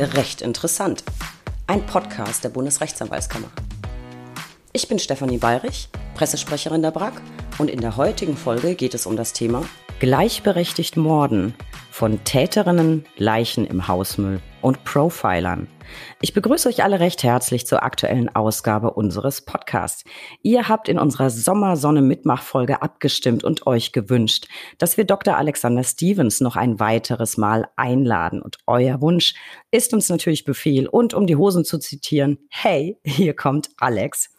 [0.00, 1.04] Recht interessant.
[1.66, 3.48] Ein Podcast der Bundesrechtsanwaltskammer.
[4.72, 7.20] Ich bin Stefanie Bayrich, Pressesprecherin der BRAG
[7.58, 9.62] und in der heutigen Folge geht es um das Thema
[9.98, 11.54] Gleichberechtigt Morden
[11.90, 15.68] von Täterinnen, Leichen im Hausmüll und Profilern.
[16.20, 20.04] Ich begrüße euch alle recht herzlich zur aktuellen Ausgabe unseres Podcasts.
[20.42, 24.46] Ihr habt in unserer Sommersonne-Mitmachfolge abgestimmt und euch gewünscht,
[24.78, 25.36] dass wir Dr.
[25.36, 28.42] Alexander Stevens noch ein weiteres Mal einladen.
[28.42, 29.34] Und euer Wunsch
[29.70, 30.88] ist uns natürlich Befehl.
[30.88, 34.30] Und um die Hosen zu zitieren, hey, hier kommt Alex.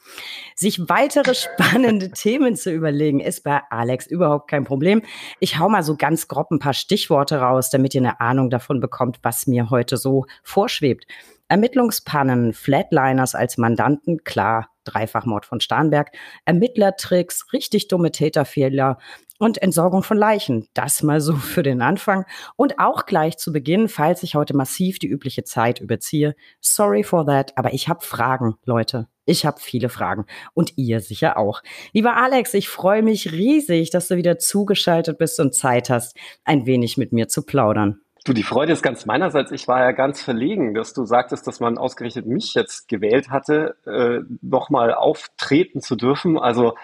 [0.55, 5.01] Sich weitere spannende Themen zu überlegen, ist bei Alex überhaupt kein Problem.
[5.39, 8.79] Ich hau mal so ganz grob ein paar Stichworte raus, damit ihr eine Ahnung davon
[8.79, 11.05] bekommt, was mir heute so vorschwebt.
[11.51, 16.09] Ermittlungspannen, Flatliners als Mandanten, klar, Dreifachmord von Starnberg,
[16.45, 18.97] Ermittlertricks, richtig dumme Täterfehler
[19.37, 20.69] und Entsorgung von Leichen.
[20.73, 22.25] Das mal so für den Anfang.
[22.55, 26.35] Und auch gleich zu Beginn, falls ich heute massiv die übliche Zeit überziehe.
[26.61, 29.09] Sorry for that, aber ich habe Fragen, Leute.
[29.25, 31.63] Ich habe viele Fragen und ihr sicher auch.
[31.91, 36.65] Lieber Alex, ich freue mich riesig, dass du wieder zugeschaltet bist und Zeit hast, ein
[36.65, 37.99] wenig mit mir zu plaudern.
[38.23, 39.51] Du, die Freude ist ganz meinerseits.
[39.51, 43.75] Ich war ja ganz verlegen, dass du sagtest, dass man ausgerechnet mich jetzt gewählt hatte,
[43.87, 46.37] äh, nochmal auftreten zu dürfen.
[46.37, 46.75] Also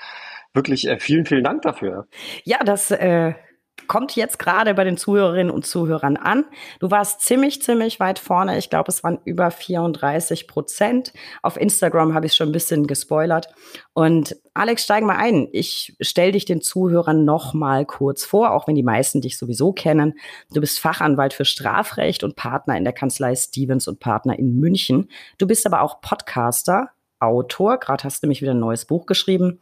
[0.53, 2.07] wirklich äh, vielen, vielen Dank dafür.
[2.43, 3.35] Ja, das äh,
[3.87, 6.45] kommt jetzt gerade bei den Zuhörerinnen und Zuhörern an.
[6.79, 8.57] Du warst ziemlich, ziemlich weit vorne.
[8.57, 11.13] Ich glaube, es waren über 34 Prozent.
[11.41, 13.49] Auf Instagram habe ich schon ein bisschen gespoilert.
[13.93, 15.47] Und Alex, steig mal ein.
[15.51, 19.71] Ich stelle dich den Zuhörern noch mal kurz vor, auch wenn die meisten dich sowieso
[19.71, 20.15] kennen.
[20.53, 25.09] Du bist Fachanwalt für Strafrecht und Partner in der Kanzlei Stevens und Partner in München.
[25.37, 26.89] Du bist aber auch Podcaster,
[27.19, 27.79] Autor.
[27.79, 29.59] Gerade hast du nämlich wieder ein neues Buch geschrieben.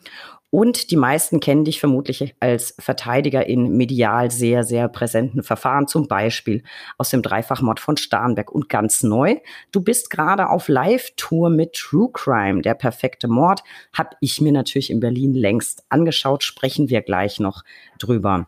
[0.56, 6.08] Und die meisten kennen dich vermutlich als Verteidiger in medial sehr, sehr präsenten Verfahren, zum
[6.08, 6.64] Beispiel
[6.98, 8.54] aus dem Dreifachmord von Starnberg.
[8.54, 9.36] Und ganz neu,
[9.74, 13.66] du bist gerade auf Live-Tour mit True Crime, der perfekte Mord.
[13.92, 17.66] Hab ich mir natürlich in Berlin längst angeschaut, sprechen wir gleich noch
[18.00, 18.48] drüber.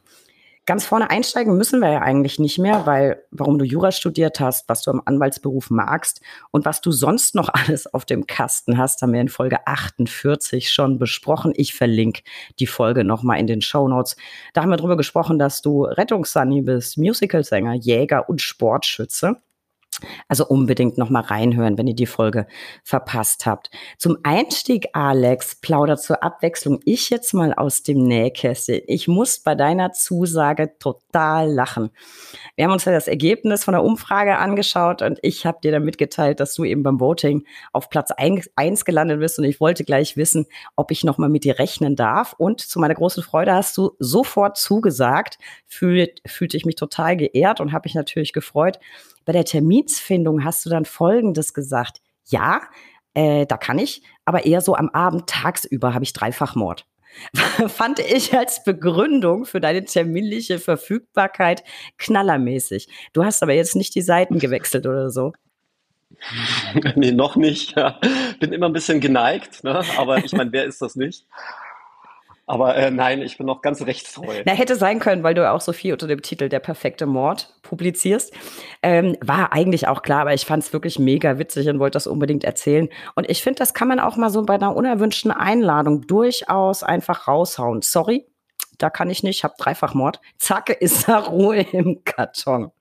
[0.67, 4.67] Ganz vorne einsteigen müssen wir ja eigentlich nicht mehr, weil warum du Jura studiert hast,
[4.67, 6.19] was du am Anwaltsberuf magst
[6.51, 10.69] und was du sonst noch alles auf dem Kasten hast, haben wir in Folge 48
[10.69, 11.53] schon besprochen.
[11.55, 12.21] Ich verlinke
[12.59, 14.17] die Folge nochmal in den Show Notes.
[14.53, 19.37] Da haben wir darüber gesprochen, dass du Rettungssunny bist, Musicalsänger, Jäger und Sportschütze.
[20.27, 22.47] Also unbedingt noch mal reinhören, wenn ihr die Folge
[22.83, 23.69] verpasst habt.
[23.97, 28.81] Zum Einstieg, Alex, plaudert zur Abwechslung ich jetzt mal aus dem Nähkästchen.
[28.87, 31.89] Ich muss bei deiner Zusage total lachen.
[32.55, 35.83] Wir haben uns ja das Ergebnis von der Umfrage angeschaut und ich habe dir dann
[35.83, 40.17] mitgeteilt, dass du eben beim Voting auf Platz eins gelandet bist und ich wollte gleich
[40.17, 42.33] wissen, ob ich noch mal mit dir rechnen darf.
[42.37, 45.39] Und zu meiner großen Freude hast du sofort zugesagt.
[45.65, 48.79] Fühlt, fühlte ich mich total geehrt und habe mich natürlich gefreut.
[49.27, 52.01] Bei der Terminsfindung hast du dann Folgendes gesagt.
[52.27, 52.61] Ja,
[53.13, 56.87] äh, da kann ich, aber eher so am Abend tagsüber habe ich Dreifachmord.
[57.67, 61.65] Fand ich als Begründung für deine terminliche Verfügbarkeit
[61.97, 62.87] knallermäßig.
[63.11, 65.33] Du hast aber jetzt nicht die Seiten gewechselt oder so.
[66.95, 67.75] nee, noch nicht.
[67.75, 67.99] Ja.
[68.39, 69.83] Bin immer ein bisschen geneigt, ne?
[69.97, 71.25] aber ich meine, wer ist das nicht?
[72.49, 74.41] Aber äh, nein, ich bin noch ganz rechtstreu.
[74.45, 77.53] Na, hätte sein können, weil du auch so viel unter dem Titel Der perfekte Mord
[77.61, 78.33] publizierst.
[78.81, 82.07] Ähm, war eigentlich auch klar, aber ich fand es wirklich mega witzig und wollte das
[82.07, 82.87] unbedingt erzählen.
[83.15, 87.27] Und ich finde, das kann man auch mal so bei einer unerwünschten Einladung durchaus einfach
[87.27, 87.81] raushauen.
[87.81, 88.25] Sorry,
[88.77, 90.21] da kann ich nicht, hab Dreifachmord.
[90.37, 92.71] Zack, ist da Ruhe im Karton.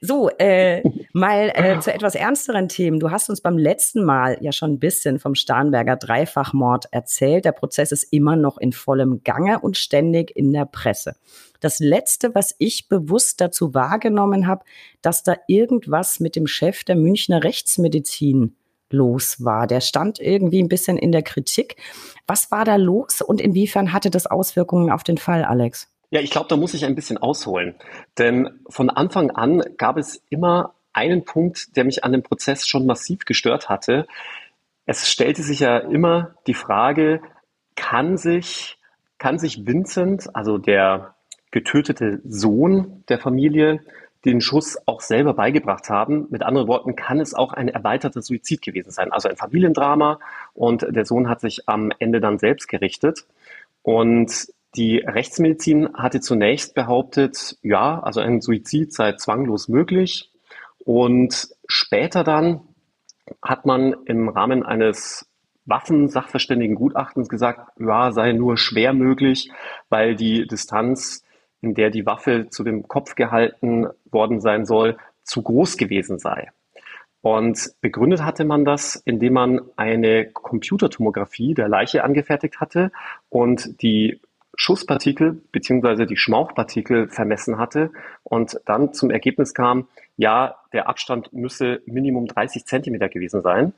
[0.00, 0.82] So, äh,
[1.14, 2.98] mal äh, zu etwas ernsteren Themen.
[2.98, 7.44] Du hast uns beim letzten Mal ja schon ein bisschen vom Starnberger Dreifachmord erzählt.
[7.44, 11.14] Der Prozess ist immer noch in vollem Gange und ständig in der Presse.
[11.60, 14.64] Das Letzte, was ich bewusst dazu wahrgenommen habe,
[15.02, 18.56] dass da irgendwas mit dem Chef der Münchner Rechtsmedizin
[18.90, 19.68] los war.
[19.68, 21.76] Der stand irgendwie ein bisschen in der Kritik.
[22.26, 25.88] Was war da los und inwiefern hatte das Auswirkungen auf den Fall, Alex?
[26.10, 27.76] Ja, ich glaube, da muss ich ein bisschen ausholen.
[28.18, 32.86] Denn von Anfang an gab es immer einen Punkt, der mich an dem Prozess schon
[32.86, 34.06] massiv gestört hatte.
[34.86, 37.20] Es stellte sich ja immer die Frage,
[37.76, 38.78] kann sich,
[39.18, 41.14] kann sich Vincent, also der
[41.50, 43.80] getötete Sohn der Familie,
[44.24, 46.26] den Schuss auch selber beigebracht haben.
[46.30, 50.18] Mit anderen Worten, kann es auch ein erweiterter Suizid gewesen sein, also ein Familiendrama
[50.54, 53.26] und der Sohn hat sich am Ende dann selbst gerichtet.
[53.82, 60.30] Und die Rechtsmedizin hatte zunächst behauptet, ja, also ein Suizid sei zwanglos möglich.
[60.84, 62.60] Und später dann
[63.42, 65.30] hat man im Rahmen eines
[65.66, 69.50] Waffensachverständigengutachtens gesagt, ja, sei nur schwer möglich,
[69.88, 71.24] weil die Distanz,
[71.62, 76.50] in der die Waffe zu dem Kopf gehalten worden sein soll, zu groß gewesen sei.
[77.22, 82.92] Und begründet hatte man das, indem man eine Computertomographie der Leiche angefertigt hatte
[83.30, 84.20] und die
[84.56, 87.90] Schusspartikel beziehungsweise die Schmauchpartikel vermessen hatte
[88.22, 93.72] und dann zum Ergebnis kam, ja, der Abstand müsse Minimum 30 Zentimeter gewesen sein.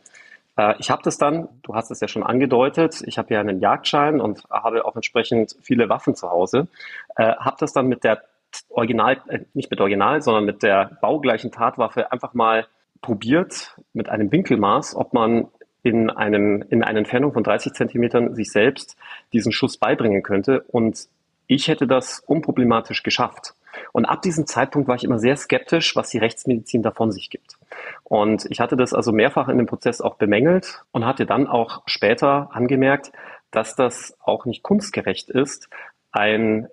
[0.56, 3.60] Äh, ich habe das dann, du hast es ja schon angedeutet, ich habe ja einen
[3.60, 6.68] Jagdschein und habe auch entsprechend viele Waffen zu Hause,
[7.16, 8.22] äh, habe das dann mit der
[8.70, 12.66] Original, äh, nicht mit Original, sondern mit der baugleichen Tatwaffe einfach mal
[13.02, 15.48] probiert mit einem Winkelmaß, ob man
[15.86, 18.96] in, einem, in einer Entfernung von 30 Zentimetern sich selbst
[19.32, 20.64] diesen Schuss beibringen könnte.
[20.66, 21.06] Und
[21.46, 23.54] ich hätte das unproblematisch geschafft.
[23.92, 27.56] Und ab diesem Zeitpunkt war ich immer sehr skeptisch, was die Rechtsmedizin davon sich gibt.
[28.02, 31.82] Und ich hatte das also mehrfach in dem Prozess auch bemängelt und hatte dann auch
[31.86, 33.12] später angemerkt,
[33.52, 35.68] dass das auch nicht kunstgerecht ist,
[36.10, 36.66] ein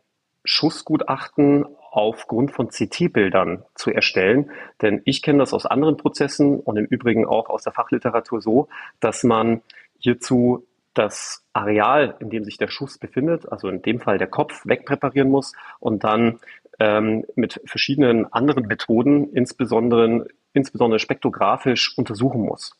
[0.44, 4.50] Schussgutachten aufgrund von CT-Bildern zu erstellen.
[4.82, 8.68] Denn ich kenne das aus anderen Prozessen und im Übrigen auch aus der Fachliteratur so,
[9.00, 9.62] dass man
[10.00, 14.66] hierzu das Areal, in dem sich der Schuss befindet, also in dem Fall der Kopf,
[14.66, 16.40] wegpräparieren muss und dann
[16.80, 22.76] ähm, mit verschiedenen anderen Methoden, insbesondere, insbesondere spektrografisch, untersuchen muss.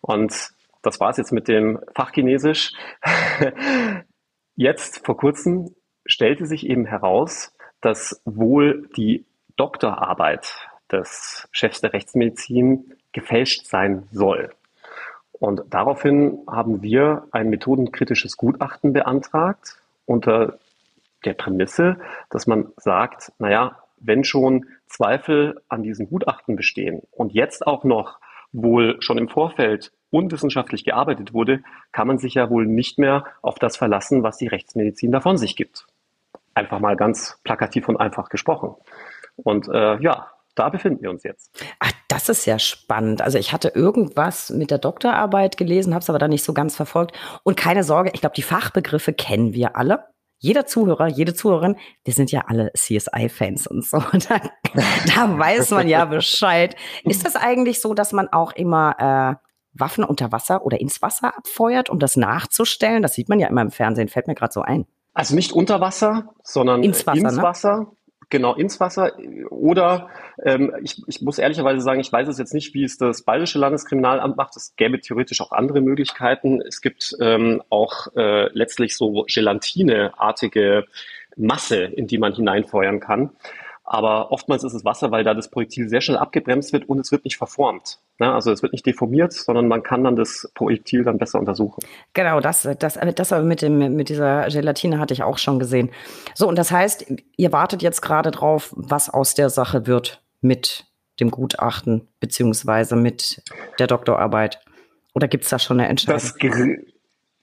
[0.00, 0.32] Und
[0.80, 2.72] das war es jetzt mit dem Fachchinesisch.
[4.58, 5.74] Jetzt vor kurzem
[6.06, 9.24] stellte sich eben heraus, dass wohl die
[9.56, 14.50] Doktorarbeit des Chefs der Rechtsmedizin gefälscht sein soll.
[15.32, 20.58] Und daraufhin haben wir ein methodenkritisches Gutachten beantragt unter
[21.24, 21.98] der Prämisse,
[22.30, 28.18] dass man sagt, naja, wenn schon Zweifel an diesem Gutachten bestehen und jetzt auch noch
[28.52, 31.62] wohl schon im Vorfeld unwissenschaftlich gearbeitet wurde,
[31.92, 35.56] kann man sich ja wohl nicht mehr auf das verlassen, was die Rechtsmedizin davon sich
[35.56, 35.86] gibt.
[36.56, 38.74] Einfach mal ganz plakativ und einfach gesprochen.
[39.36, 41.62] Und äh, ja, da befinden wir uns jetzt.
[41.80, 43.20] Ach, das ist ja spannend.
[43.20, 46.74] Also ich hatte irgendwas mit der Doktorarbeit gelesen, habe es aber da nicht so ganz
[46.74, 47.14] verfolgt.
[47.42, 50.06] Und keine Sorge, ich glaube, die Fachbegriffe kennen wir alle.
[50.38, 53.98] Jeder Zuhörer, jede Zuhörerin, wir sind ja alle CSI-Fans und so.
[54.12, 54.40] Da,
[55.14, 56.74] da weiß man ja Bescheid.
[57.04, 61.36] Ist das eigentlich so, dass man auch immer äh, Waffen unter Wasser oder ins Wasser
[61.36, 63.02] abfeuert, um das nachzustellen?
[63.02, 64.86] Das sieht man ja immer im Fernsehen, fällt mir gerade so ein.
[65.16, 67.18] Also nicht unter Wasser, sondern ins Wasser.
[67.18, 67.42] Ins ne?
[67.42, 67.92] Wasser.
[68.28, 69.12] Genau, ins Wasser.
[69.48, 70.10] Oder
[70.44, 73.58] ähm, ich, ich muss ehrlicherweise sagen, ich weiß es jetzt nicht, wie es das Bayerische
[73.58, 74.54] Landeskriminalamt macht.
[74.56, 76.60] Es gäbe theoretisch auch andere Möglichkeiten.
[76.60, 80.84] Es gibt ähm, auch äh, letztlich so Gelatineartige
[81.34, 83.30] Masse, in die man hineinfeuern kann.
[83.88, 87.12] Aber oftmals ist es Wasser, weil da das Projektil sehr schnell abgebremst wird und es
[87.12, 88.00] wird nicht verformt.
[88.18, 88.32] Ne?
[88.32, 91.84] Also es wird nicht deformiert, sondern man kann dann das Projektil dann besser untersuchen.
[92.12, 95.90] Genau, das, das, das aber mit, dem, mit dieser Gelatine hatte ich auch schon gesehen.
[96.34, 97.06] So, und das heißt,
[97.36, 100.86] ihr wartet jetzt gerade drauf, was aus der Sache wird mit
[101.20, 103.40] dem Gutachten beziehungsweise mit
[103.78, 104.60] der Doktorarbeit.
[105.14, 106.20] Oder gibt es da schon eine Entscheidung?
[106.20, 106.76] Das, Ger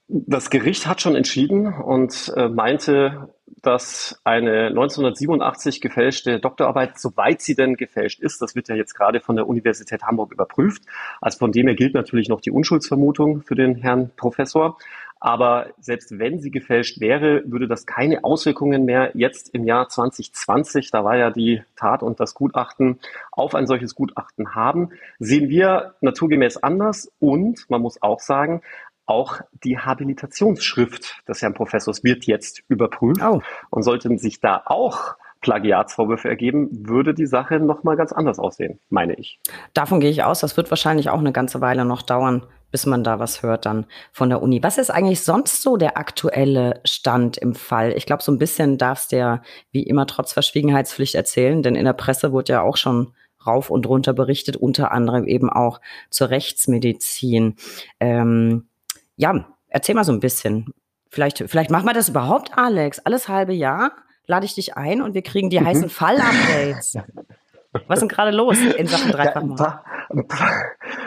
[0.08, 7.54] das Gericht hat schon entschieden und äh, meinte, dass eine 1987 gefälschte Doktorarbeit, soweit sie
[7.54, 10.82] denn gefälscht ist, das wird ja jetzt gerade von der Universität Hamburg überprüft.
[11.20, 14.76] Also von dem her gilt natürlich noch die Unschuldsvermutung für den Herrn Professor.
[15.24, 20.90] Aber selbst wenn sie gefälscht wäre, würde das keine Auswirkungen mehr jetzt im Jahr 2020,
[20.90, 22.98] da war ja die Tat und das Gutachten,
[23.32, 24.90] auf ein solches Gutachten haben.
[25.18, 28.60] Sehen wir naturgemäß anders und man muss auch sagen,
[29.06, 33.22] auch die Habilitationsschrift des Herrn Professors wird jetzt überprüft.
[33.22, 33.40] Oh.
[33.70, 39.14] Und sollten sich da auch Plagiatsvorwürfe ergeben, würde die Sache nochmal ganz anders aussehen, meine
[39.14, 39.38] ich.
[39.74, 40.40] Davon gehe ich aus.
[40.40, 43.84] Das wird wahrscheinlich auch eine ganze Weile noch dauern, bis man da was hört dann
[44.10, 44.62] von der Uni.
[44.62, 47.92] Was ist eigentlich sonst so der aktuelle Stand im Fall?
[47.92, 51.84] Ich glaube, so ein bisschen darfst du ja wie immer trotz Verschwiegenheitspflicht erzählen, denn in
[51.84, 53.12] der Presse wurde ja auch schon
[53.46, 57.56] rauf und runter berichtet, unter anderem eben auch zur Rechtsmedizin.
[58.00, 58.68] Ähm,
[59.16, 60.72] ja, erzähl mal so ein bisschen.
[61.10, 62.98] Vielleicht, vielleicht machen wir das überhaupt, Alex.
[63.00, 63.92] Alles halbe Jahr
[64.26, 65.66] lade ich dich ein und wir kriegen die mhm.
[65.66, 66.98] heißen Fall-Updates.
[67.86, 69.58] Was ist denn gerade los in Sachen Dreifachmord?
[69.58, 70.54] Ja, ein, paar,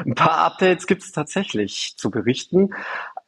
[0.05, 2.71] ein, paar, Updates gibt es tatsächlich zu berichten.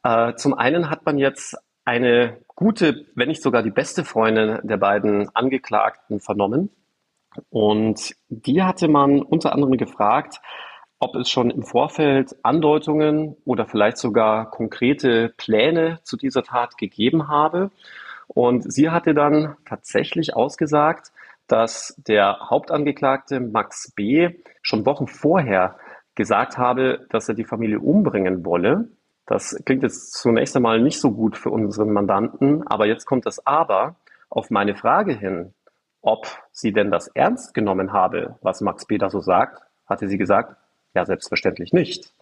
[0.02, 1.56] Äh, zum einen hat man jetzt
[1.86, 6.70] eine gute, wenn nicht sogar die beste Freundin der beiden Angeklagten vernommen.
[7.48, 10.40] Und die hatte man unter anderem gefragt,
[11.00, 17.28] ob es schon im Vorfeld Andeutungen oder vielleicht sogar konkrete Pläne zu dieser Tat gegeben
[17.28, 17.70] habe.
[18.28, 21.10] Und sie hatte dann tatsächlich ausgesagt,
[21.48, 24.28] dass der Hauptangeklagte Max B.
[24.62, 25.76] schon Wochen vorher
[26.14, 28.88] gesagt habe, dass er die Familie umbringen wolle.
[29.26, 33.46] Das klingt jetzt zunächst einmal nicht so gut für unseren Mandanten, aber jetzt kommt das
[33.46, 33.96] Aber
[34.28, 35.54] auf meine Frage hin,
[36.02, 38.98] ob sie denn das ernst genommen habe, was Max B.
[38.98, 40.56] da so sagt, hatte sie gesagt,
[40.94, 42.12] Ja, selbstverständlich nicht.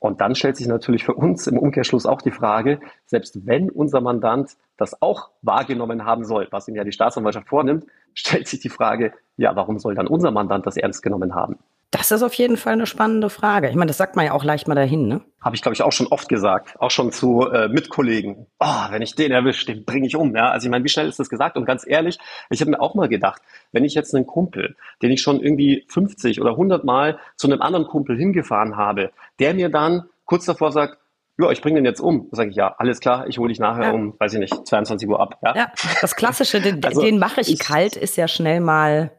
[0.00, 4.00] Und dann stellt sich natürlich für uns im Umkehrschluss auch die Frage, selbst wenn unser
[4.00, 8.68] Mandant das auch wahrgenommen haben soll, was ihm ja die Staatsanwaltschaft vornimmt, stellt sich die
[8.68, 11.58] Frage, ja, warum soll dann unser Mandant das ernst genommen haben?
[11.90, 13.70] Das ist auf jeden Fall eine spannende Frage.
[13.70, 15.22] Ich meine, das sagt man ja auch leicht mal dahin, ne?
[15.40, 18.46] Habe ich, glaube ich, auch schon oft gesagt, auch schon zu äh, Mitkollegen.
[18.60, 20.36] Oh, wenn ich den erwische, den bringe ich um.
[20.36, 20.50] Ja?
[20.50, 21.56] Also ich meine, wie schnell ist das gesagt?
[21.56, 22.18] Und ganz ehrlich,
[22.50, 23.40] ich habe mir auch mal gedacht,
[23.72, 27.62] wenn ich jetzt einen Kumpel, den ich schon irgendwie 50 oder 100 Mal zu einem
[27.62, 30.98] anderen Kumpel hingefahren habe, der mir dann kurz davor sagt,
[31.38, 32.28] ja, ich bringe den jetzt um.
[32.32, 33.92] Sage ich, ja, alles klar, ich hole dich nachher ja.
[33.92, 35.38] um, weiß ich nicht, 22 Uhr ab.
[35.42, 39.12] Ja, ja das Klassische, den, also, den mache ich, ich kalt, ist ja schnell mal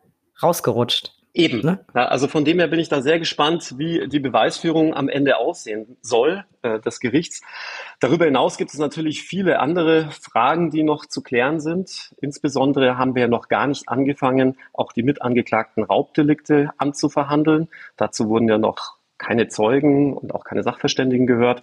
[0.43, 1.18] rausgerutscht.
[1.39, 1.61] Eben.
[1.61, 1.79] Ne?
[1.95, 5.37] Ja, also von dem her bin ich da sehr gespannt, wie die Beweisführung am Ende
[5.37, 7.41] aussehen soll, äh, des Gerichts.
[7.99, 12.13] Darüber hinaus gibt es natürlich viele andere Fragen, die noch zu klären sind.
[12.21, 17.69] Insbesondere haben wir noch gar nicht angefangen, auch die mitangeklagten Raubdelikte anzuverhandeln.
[17.97, 21.61] Dazu wurden ja noch keine Zeugen und auch keine Sachverständigen gehört.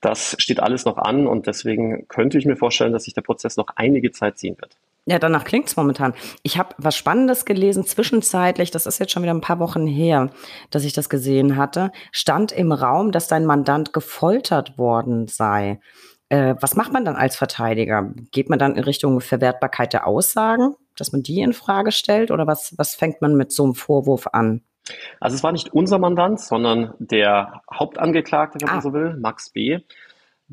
[0.00, 3.56] Das steht alles noch an und deswegen könnte ich mir vorstellen, dass sich der Prozess
[3.56, 4.78] noch einige Zeit ziehen wird.
[5.04, 6.14] Ja, danach klingt's momentan.
[6.44, 10.30] Ich habe was Spannendes gelesen, zwischenzeitlich, das ist jetzt schon wieder ein paar Wochen her,
[10.70, 15.80] dass ich das gesehen hatte, stand im Raum, dass dein Mandant gefoltert worden sei.
[16.28, 18.12] Äh, was macht man dann als Verteidiger?
[18.30, 22.46] Geht man dann in Richtung Verwertbarkeit der Aussagen, dass man die in Frage stellt oder
[22.46, 24.62] was, was fängt man mit so einem Vorwurf an?
[25.20, 28.72] Also es war nicht unser Mandant, sondern der Hauptangeklagte, wenn ah.
[28.74, 29.80] man so will, Max B.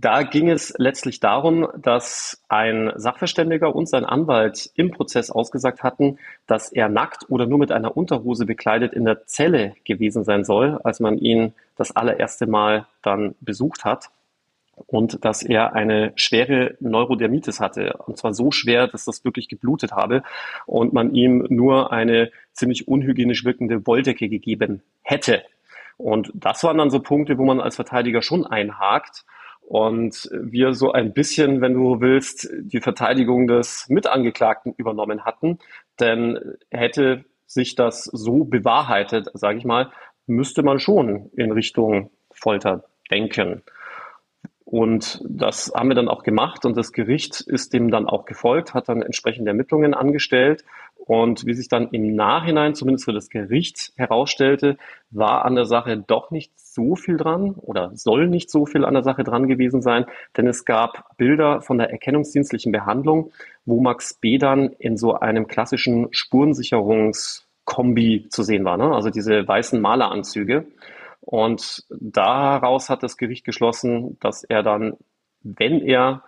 [0.01, 6.20] Da ging es letztlich darum, dass ein Sachverständiger und sein Anwalt im Prozess ausgesagt hatten,
[6.48, 10.79] dass er nackt oder nur mit einer Unterhose bekleidet in der Zelle gewesen sein soll,
[10.86, 14.10] als man ihn das allererste Mal dann besucht hat
[14.88, 17.98] und dass er eine schwere Neurodermitis hatte.
[18.06, 20.24] Und zwar so schwer, dass das wirklich geblutet habe
[20.65, 25.44] und man ihm nur eine ziemlich unhygienisch wirkende Wolldecke gegeben hätte.
[25.98, 29.25] Und das waren dann so Punkte, wo man als Verteidiger schon einhakt
[29.70, 35.60] und wir so ein bisschen, wenn du willst, die Verteidigung des Mitangeklagten übernommen hatten.
[36.00, 36.40] Denn
[36.72, 39.92] hätte sich das so bewahrheitet, sage ich mal,
[40.26, 43.62] müsste man schon in Richtung Folter denken.
[44.66, 48.74] Und das haben wir dann auch gemacht und das Gericht ist dem dann auch gefolgt,
[48.74, 50.64] hat dann entsprechende Ermittlungen angestellt.
[51.10, 54.78] Und wie sich dann im Nachhinein, zumindest für das Gericht herausstellte,
[55.10, 58.94] war an der Sache doch nicht so viel dran oder soll nicht so viel an
[58.94, 60.06] der Sache dran gewesen sein,
[60.38, 63.32] denn es gab Bilder von der erkennungsdienstlichen Behandlung,
[63.66, 64.38] wo Max B.
[64.38, 68.94] dann in so einem klassischen Spurensicherungskombi zu sehen war, ne?
[68.94, 70.68] also diese weißen Maleranzüge.
[71.22, 74.94] Und daraus hat das Gericht geschlossen, dass er dann,
[75.42, 76.22] wenn er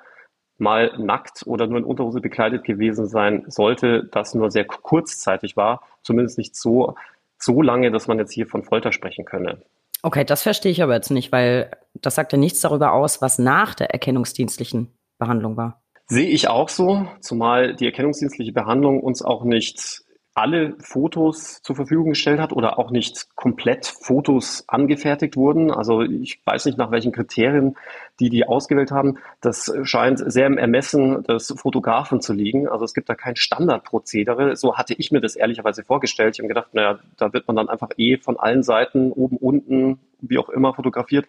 [0.61, 5.81] mal nackt oder nur in Unterhose bekleidet gewesen sein sollte, das nur sehr kurzzeitig war,
[6.03, 6.95] zumindest nicht so,
[7.37, 9.61] so lange, dass man jetzt hier von Folter sprechen könne.
[10.03, 13.39] Okay, das verstehe ich aber jetzt nicht, weil das sagt ja nichts darüber aus, was
[13.39, 15.81] nach der erkennungsdienstlichen Behandlung war.
[16.07, 20.03] Sehe ich auch so, zumal die erkennungsdienstliche Behandlung uns auch nicht
[20.33, 25.71] alle Fotos zur Verfügung gestellt hat oder auch nicht komplett Fotos angefertigt wurden.
[25.71, 27.75] Also ich weiß nicht, nach welchen Kriterien
[28.21, 29.17] die die ausgewählt haben.
[29.41, 32.69] Das scheint sehr im Ermessen des Fotografen zu liegen.
[32.69, 34.55] Also es gibt da kein Standardprozedere.
[34.55, 36.35] So hatte ich mir das ehrlicherweise vorgestellt.
[36.35, 39.99] Ich habe gedacht, naja, da wird man dann einfach eh von allen Seiten oben, unten,
[40.21, 41.25] wie auch immer fotografiert.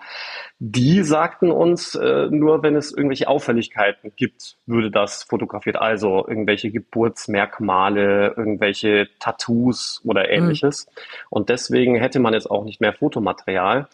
[0.59, 5.77] Die sagten uns, äh, nur wenn es irgendwelche Auffälligkeiten gibt, würde das fotografiert.
[5.77, 10.31] Also irgendwelche Geburtsmerkmale, irgendwelche Tattoos oder mhm.
[10.31, 10.87] ähnliches.
[10.87, 10.93] Mhm.
[11.31, 13.89] Und deswegen hätte man jetzt auch nicht mehr Fotomaterial.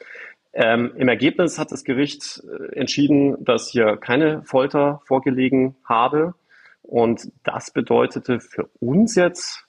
[0.52, 6.34] Ähm, Im Ergebnis hat das Gericht äh, entschieden, dass hier keine Folter vorgelegen habe.
[6.82, 9.68] Und das bedeutete für uns jetzt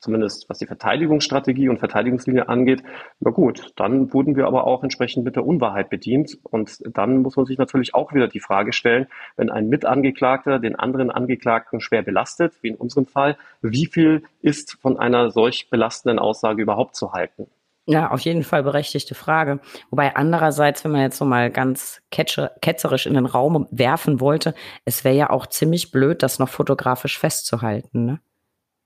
[0.00, 2.82] zumindest was die Verteidigungsstrategie und Verteidigungslinie angeht,
[3.20, 6.38] na gut, dann wurden wir aber auch entsprechend mit der Unwahrheit bedient.
[6.42, 9.06] Und dann muss man sich natürlich auch wieder die Frage stellen,
[9.36, 14.78] wenn ein Mitangeklagter den anderen Angeklagten schwer belastet, wie in unserem Fall, wie viel ist
[14.80, 17.46] von einer solch belastenden Aussage überhaupt zu halten?
[17.90, 19.60] Ja, auf jeden Fall berechtigte Frage.
[19.90, 24.54] Wobei andererseits, wenn man jetzt so mal ganz ketzerisch in den Raum werfen wollte,
[24.84, 28.06] es wäre ja auch ziemlich blöd, das noch fotografisch festzuhalten.
[28.06, 28.20] Ne?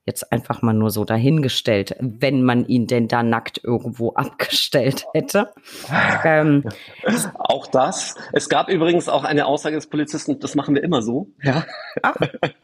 [0.07, 5.53] jetzt einfach mal nur so dahingestellt, wenn man ihn denn da nackt irgendwo abgestellt hätte.
[6.25, 6.65] ähm,
[7.39, 8.15] auch das.
[8.33, 11.29] Es gab übrigens auch eine Aussage des Polizisten, das machen wir immer so.
[11.43, 11.65] Ja.
[12.03, 12.15] Ah.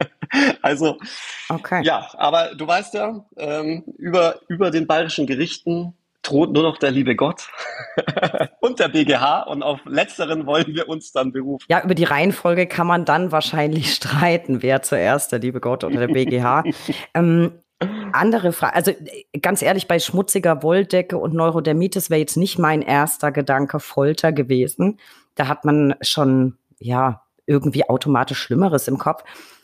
[0.61, 0.97] also,
[1.49, 1.81] okay.
[1.83, 6.91] ja, aber du weißt ja, ähm, über, über den bayerischen Gerichten droht nur noch der
[6.91, 7.49] liebe Gott
[8.59, 11.65] und der BGH und auf letzteren wollen wir uns dann berufen.
[11.69, 16.07] Ja, über die Reihenfolge kann man dann wahrscheinlich streiten, wer zuerst der liebe Gott oder
[16.07, 16.63] der BGH.
[17.13, 17.53] ähm,
[18.13, 18.91] Andere Frage, also
[19.41, 24.99] ganz ehrlich, bei schmutziger Wolldecke und Neurodermitis wäre jetzt nicht mein erster Gedanke Folter gewesen.
[25.33, 29.23] Da hat man schon, ja, irgendwie automatisch Schlimmeres im Kopf.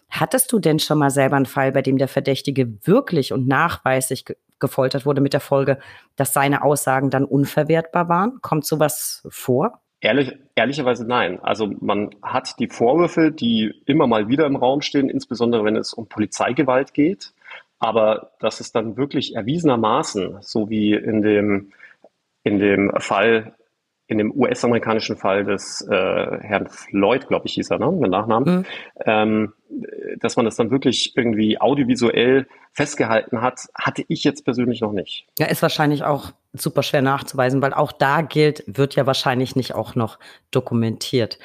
[0.10, 4.26] Hattest du denn schon mal selber einen Fall, bei dem der Verdächtige wirklich und nachweislich
[4.60, 5.80] gefoltert wurde mit der Folge,
[6.16, 8.40] dass seine Aussagen dann unverwertbar waren?
[8.42, 9.82] Kommt sowas vor?
[10.00, 11.40] Ehrlich, ehrlicherweise nein.
[11.42, 15.94] Also man hat die Vorwürfe, die immer mal wieder im Raum stehen, insbesondere wenn es
[15.94, 17.34] um Polizeigewalt geht.
[17.80, 21.72] Aber dass es dann wirklich erwiesenermaßen, so wie in dem,
[22.44, 23.57] in dem Fall
[24.08, 28.60] in dem US-amerikanischen Fall des äh, Herrn Floyd, glaube ich, hieß er, ne, mit Nachnamen,
[28.60, 28.66] mhm.
[29.06, 29.54] ähm,
[30.20, 35.28] dass man das dann wirklich irgendwie audiovisuell festgehalten hat, hatte ich jetzt persönlich noch nicht.
[35.38, 39.76] Ja, ist wahrscheinlich auch super schwer nachzuweisen, weil auch da gilt, wird ja wahrscheinlich nicht
[39.76, 40.20] auch noch
[40.52, 41.38] dokumentiert.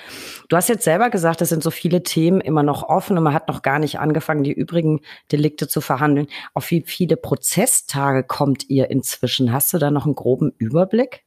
[0.48, 3.34] Du hast jetzt selber gesagt, es sind so viele Themen immer noch offen und man
[3.34, 5.00] hat noch gar nicht angefangen, die übrigen
[5.32, 6.28] Delikte zu verhandeln.
[6.54, 9.52] Auf wie viele Prozesstage kommt ihr inzwischen?
[9.52, 11.24] Hast du da noch einen groben Überblick?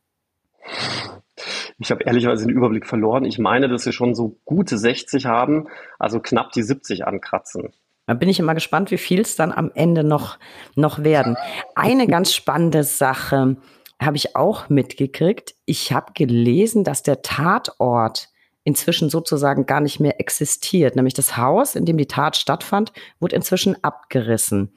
[1.80, 3.26] Ich habe ehrlicherweise den Überblick verloren.
[3.26, 5.68] Ich meine, dass wir schon so gute 60 haben,
[6.00, 7.74] also knapp die 70 ankratzen.
[8.08, 10.38] Da bin ich immer gespannt, wie viel es dann am Ende noch,
[10.76, 11.38] noch werden.
[11.76, 13.58] Eine ganz spannende Sache
[14.02, 15.56] habe ich auch mitgekriegt.
[15.66, 18.30] Ich habe gelesen, dass der Tatort
[18.64, 20.96] inzwischen sozusagen gar nicht mehr existiert.
[20.96, 24.74] Nämlich das Haus, in dem die Tat stattfand, wurde inzwischen abgerissen.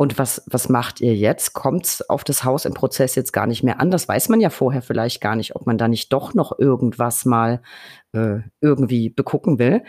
[0.00, 1.54] Und was, was macht ihr jetzt?
[1.54, 3.90] Kommt es auf das Haus im Prozess jetzt gar nicht mehr an?
[3.90, 7.24] Das weiß man ja vorher vielleicht gar nicht, ob man da nicht doch noch irgendwas
[7.24, 7.60] mal
[8.12, 9.82] äh, irgendwie begucken will.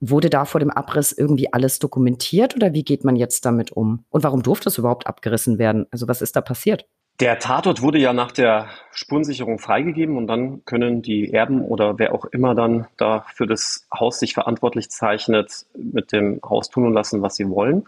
[0.00, 4.04] Wurde da vor dem Abriss irgendwie alles dokumentiert oder wie geht man jetzt damit um?
[4.10, 5.86] Und warum durfte es überhaupt abgerissen werden?
[5.92, 6.88] Also was ist da passiert?
[7.20, 12.12] Der Tatort wurde ja nach der Spurensicherung freigegeben und dann können die Erben oder wer
[12.12, 16.92] auch immer dann da für das Haus sich verantwortlich zeichnet, mit dem Haus tun und
[16.92, 17.84] lassen, was sie wollen.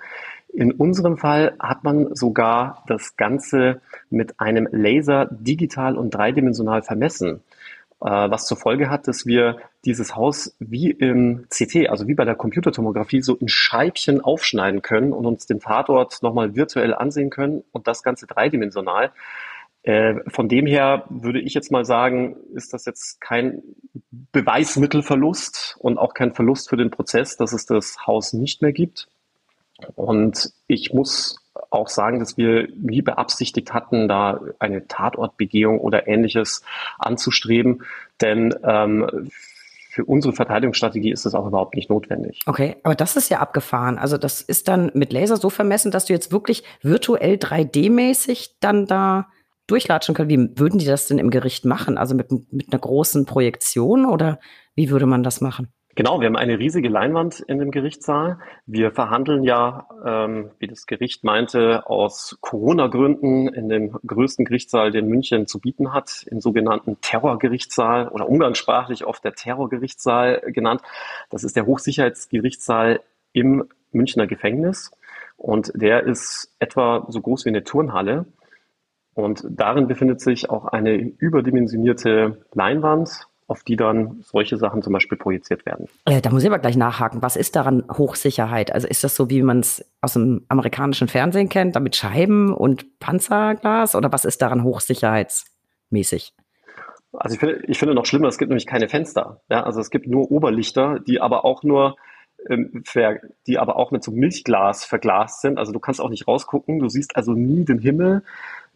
[0.48, 7.42] In unserem Fall hat man sogar das Ganze mit einem Laser digital und dreidimensional vermessen,
[8.00, 12.24] äh, was zur Folge hat, dass wir dieses Haus wie im CT, also wie bei
[12.24, 17.62] der Computertomographie, so in Scheibchen aufschneiden können und uns den Tatort nochmal virtuell ansehen können
[17.72, 19.12] und das Ganze dreidimensional.
[19.82, 23.62] Äh, von dem her würde ich jetzt mal sagen, ist das jetzt kein
[24.32, 29.09] Beweismittelverlust und auch kein Verlust für den Prozess, dass es das Haus nicht mehr gibt.
[29.94, 31.38] Und ich muss
[31.70, 36.62] auch sagen, dass wir nie beabsichtigt hatten, da eine Tatortbegehung oder ähnliches
[36.98, 37.82] anzustreben,
[38.20, 39.30] denn ähm,
[39.96, 42.42] für unsere Verteidigungsstrategie ist das auch überhaupt nicht notwendig.
[42.44, 43.96] Okay, aber das ist ja abgefahren.
[43.96, 48.86] Also das ist dann mit Laser so vermessen, dass du jetzt wirklich virtuell 3D-mäßig dann
[48.86, 49.28] da
[49.66, 50.30] durchlatschen kannst.
[50.30, 51.96] Wie würden die das denn im Gericht machen?
[51.96, 54.38] Also mit, mit einer großen Projektion oder
[54.74, 55.72] wie würde man das machen?
[55.96, 58.38] Genau, wir haben eine riesige Leinwand in dem Gerichtssaal.
[58.66, 65.09] Wir verhandeln ja, ähm, wie das Gericht meinte, aus Corona-Gründen in dem größten Gerichtssaal, den
[65.09, 70.82] München zu bieten hat, im sogenannten Terrorgerichtssaal oder umgangssprachlich oft der Terrorgerichtssaal genannt.
[71.30, 73.00] Das ist der Hochsicherheitsgerichtssaal
[73.32, 74.90] im Münchner Gefängnis
[75.38, 78.26] und der ist etwa so groß wie eine Turnhalle.
[79.14, 85.16] Und darin befindet sich auch eine überdimensionierte Leinwand, auf die dann solche Sachen zum Beispiel
[85.16, 85.88] projiziert werden.
[86.04, 87.22] Äh, da muss ich aber gleich nachhaken.
[87.22, 88.72] Was ist daran Hochsicherheit?
[88.72, 92.98] Also ist das so, wie man es aus dem amerikanischen Fernsehen kennt, damit Scheiben und
[92.98, 93.94] Panzerglas?
[93.94, 96.35] Oder was ist daran hochsicherheitsmäßig?
[97.12, 99.40] Also ich finde, ich finde noch schlimmer, es gibt nämlich keine Fenster.
[99.48, 99.62] Ja?
[99.62, 101.96] Also es gibt nur Oberlichter, die aber auch nur
[102.48, 102.85] ähm,
[103.46, 105.59] die aber auch mit so Milchglas verglast sind.
[105.59, 106.78] Also du kannst auch nicht rausgucken.
[106.78, 108.22] Du siehst also nie den Himmel.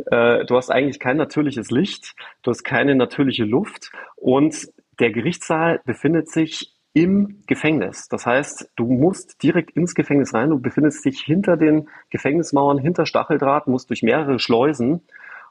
[0.06, 2.14] Äh, du hast eigentlich kein natürliches Licht.
[2.42, 3.92] Du hast keine natürliche Luft.
[4.16, 8.08] Und der Gerichtssaal befindet sich im Gefängnis.
[8.08, 10.50] Das heißt, du musst direkt ins Gefängnis rein.
[10.50, 15.02] Du befindest dich hinter den Gefängnismauern, hinter Stacheldraht, musst durch mehrere Schleusen.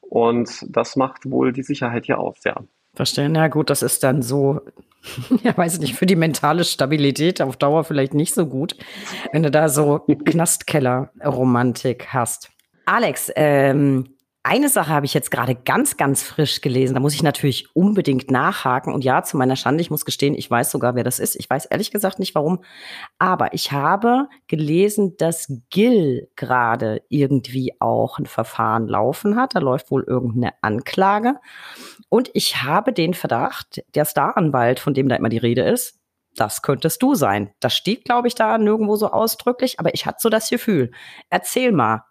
[0.02, 2.58] Und das macht wohl die Sicherheit hier aus, ja.
[2.94, 4.62] Verstehen, ja gut, das ist dann so,
[5.44, 8.76] ja weiß nicht, für die mentale Stabilität auf Dauer vielleicht nicht so gut,
[9.32, 12.50] wenn du da so Knastkeller-Romantik hast.
[12.86, 16.94] Alex, ähm, eine Sache habe ich jetzt gerade ganz, ganz frisch gelesen.
[16.94, 18.94] Da muss ich natürlich unbedingt nachhaken.
[18.94, 21.36] Und ja, zu meiner Schande, ich muss gestehen, ich weiß sogar, wer das ist.
[21.36, 22.64] Ich weiß ehrlich gesagt nicht warum.
[23.18, 29.56] Aber ich habe gelesen, dass Gil gerade irgendwie auch ein Verfahren laufen hat.
[29.56, 31.36] Da läuft wohl irgendeine Anklage.
[32.08, 36.00] Und ich habe den Verdacht, der Staranwalt, von dem da immer die Rede ist,
[36.36, 37.52] das könntest du sein.
[37.60, 40.92] Das steht, glaube ich, da nirgendwo so ausdrücklich, aber ich hatte so das Gefühl.
[41.30, 42.04] Erzähl mal,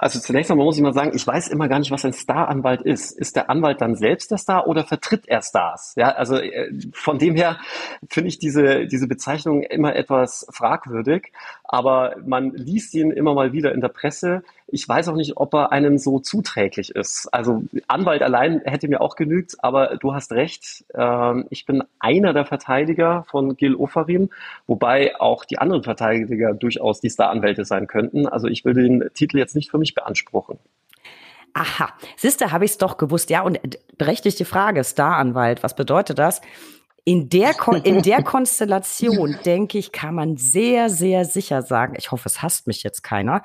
[0.00, 2.80] also zunächst einmal muss ich mal sagen, ich weiß immer gar nicht, was ein Staranwalt
[2.80, 3.12] ist.
[3.12, 5.92] Ist der Anwalt dann selbst der Star oder vertritt er Stars?
[5.94, 7.58] Ja, also äh, von dem her
[8.08, 11.32] finde ich diese, diese Bezeichnung immer etwas fragwürdig.
[11.64, 14.42] aber man liest ihn immer mal wieder in der Presse.
[14.72, 17.28] Ich weiß auch nicht, ob er einem so zuträglich ist.
[17.32, 20.84] Also Anwalt allein hätte mir auch genügt, aber du hast recht.
[20.94, 24.30] Äh, ich bin einer der Verteidiger von Gil Ofarim,
[24.66, 28.26] wobei auch die anderen Verteidiger durchaus die Staranwälte sein könnten.
[28.26, 30.58] Also ich will den Titel jetzt nicht für mich beanspruchen.
[31.52, 33.30] Aha, siehste, habe ich es doch gewusst.
[33.30, 33.58] Ja, und
[33.98, 36.40] berechtigte Frage, Staranwalt, was bedeutet das?
[37.04, 37.54] In der,
[37.84, 42.66] in der Konstellation, denke ich, kann man sehr, sehr sicher sagen, ich hoffe, es hasst
[42.66, 43.42] mich jetzt keiner,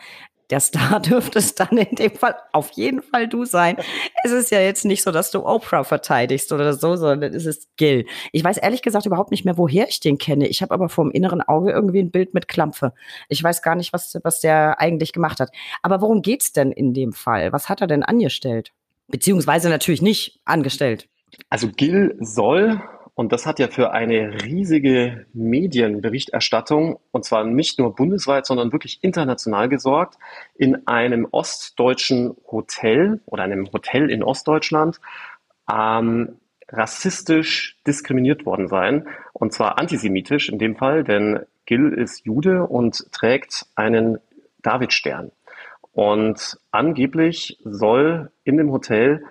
[0.50, 3.78] der Star dürfte es dann in dem Fall auf jeden Fall du sein.
[4.24, 7.76] Es ist ja jetzt nicht so, dass du Oprah verteidigst oder so, sondern es ist
[7.78, 8.06] Gil.
[8.32, 10.48] Ich weiß ehrlich gesagt überhaupt nicht mehr, woher ich den kenne.
[10.48, 12.94] Ich habe aber vor dem inneren Auge irgendwie ein Bild mit Klampfe.
[13.30, 15.52] Ich weiß gar nicht, was, was der eigentlich gemacht hat.
[15.82, 17.52] Aber worum geht's denn in dem Fall?
[17.52, 18.72] Was hat er denn angestellt?
[19.08, 21.08] Beziehungsweise natürlich nicht angestellt.
[21.50, 22.82] Also Gil soll
[23.16, 29.00] und das hat ja für eine riesige Medienberichterstattung, und zwar nicht nur bundesweit, sondern wirklich
[29.04, 30.18] international gesorgt,
[30.54, 35.00] in einem ostdeutschen Hotel oder einem Hotel in Ostdeutschland
[35.72, 36.36] ähm,
[36.68, 39.08] rassistisch diskriminiert worden sein.
[39.32, 44.18] Und zwar antisemitisch in dem Fall, denn Gil ist Jude und trägt einen
[44.62, 45.32] Davidstern.
[45.94, 49.24] Und angeblich soll in dem Hotel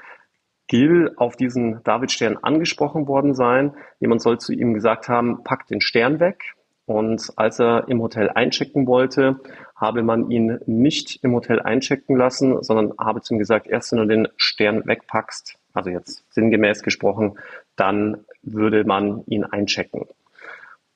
[0.75, 3.75] Gil auf diesen Davidstern angesprochen worden sein.
[4.01, 6.55] Jemand soll zu ihm gesagt haben, pack den Stern weg.
[6.85, 9.39] Und als er im Hotel einchecken wollte,
[9.77, 14.01] habe man ihn nicht im Hotel einchecken lassen, sondern habe zu ihm gesagt, erst wenn
[14.01, 17.39] du den Stern wegpackst, also jetzt sinngemäß gesprochen,
[17.77, 20.07] dann würde man ihn einchecken.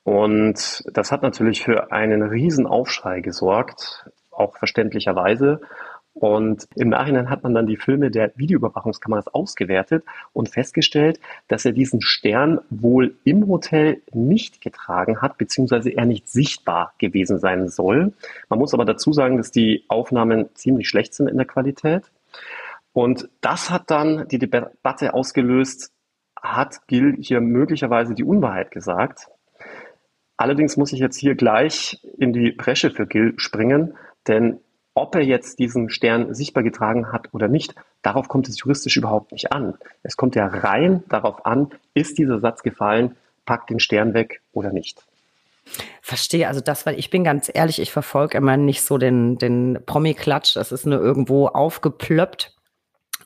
[0.03, 5.61] Und das hat natürlich für einen riesen Aufschrei gesorgt, auch verständlicherweise.
[6.19, 10.03] Und im Nachhinein hat man dann die Filme der Videoüberwachungskameras ausgewertet
[10.33, 16.27] und festgestellt, dass er diesen Stern wohl im Hotel nicht getragen hat, beziehungsweise er nicht
[16.27, 18.11] sichtbar gewesen sein soll.
[18.49, 22.03] Man muss aber dazu sagen, dass die Aufnahmen ziemlich schlecht sind in der Qualität.
[22.91, 25.93] Und das hat dann die Debatte ausgelöst,
[26.41, 29.29] hat Gil hier möglicherweise die Unwahrheit gesagt.
[30.35, 33.93] Allerdings muss ich jetzt hier gleich in die Bresche für Gil springen,
[34.27, 34.59] denn
[34.99, 39.31] ob er jetzt diesen Stern sichtbar getragen hat oder nicht, darauf kommt es juristisch überhaupt
[39.31, 39.75] nicht an.
[40.03, 44.71] Es kommt ja rein darauf an, ist dieser Satz gefallen, pack den Stern weg oder
[44.71, 45.03] nicht.
[46.01, 49.79] Verstehe, also das, weil ich bin ganz ehrlich, ich verfolge immer nicht so den, den
[49.85, 52.55] Promi-Klatsch, das ist nur irgendwo aufgeplöppt.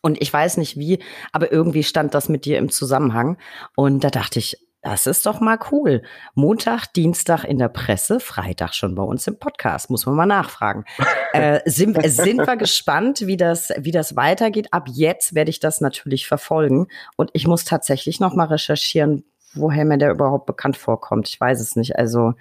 [0.02, 1.00] Und ich weiß nicht wie,
[1.32, 3.38] aber irgendwie stand das mit dir im Zusammenhang.
[3.76, 6.04] Und da dachte ich, das ist doch mal cool.
[6.36, 9.90] Montag, Dienstag in der Presse, Freitag schon bei uns im Podcast.
[9.90, 10.84] Muss man mal nachfragen.
[11.34, 14.68] äh, sind, sind wir gespannt, wie das, wie das weitergeht.
[14.74, 16.88] Ab jetzt werde ich das natürlich verfolgen.
[17.16, 21.30] Und ich muss tatsächlich noch mal recherchieren, woher mir der überhaupt bekannt vorkommt.
[21.30, 21.96] Ich weiß es nicht.
[21.96, 22.34] Also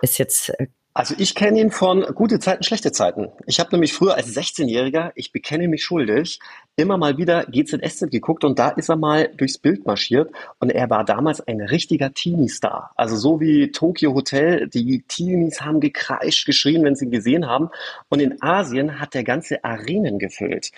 [0.00, 3.28] ist jetzt äh, also ich kenne ihn von gute Zeiten, schlechte Zeiten.
[3.46, 6.38] Ich habe nämlich früher als 16-Jähriger, ich bekenne mich schuldig,
[6.76, 10.90] immer mal wieder GZSZ geguckt und da ist er mal durchs Bild marschiert und er
[10.90, 12.92] war damals ein richtiger Teenie-Star.
[12.94, 17.70] Also so wie Tokyo Hotel, die Teenies haben gekreischt, geschrien, wenn sie ihn gesehen haben
[18.10, 20.72] und in Asien hat er ganze Arenen gefüllt.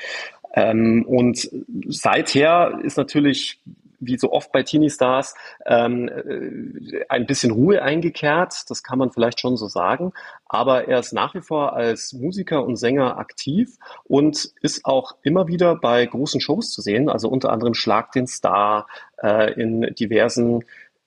[0.55, 1.51] Ähm, und
[1.89, 3.59] seither ist natürlich
[4.01, 5.35] wie so oft bei Teenie-Stars,
[5.67, 8.69] ähm, äh, ein bisschen Ruhe eingekehrt.
[8.69, 10.13] Das kann man vielleicht schon so sagen.
[10.47, 15.49] Aber er ist nach wie vor als Musiker und Sänger aktiv und ist auch immer
[15.49, 17.09] wieder bei großen Shows zu sehen.
[17.09, 18.87] Also unter anderem Schlag den Star
[19.23, 20.65] äh, in diversen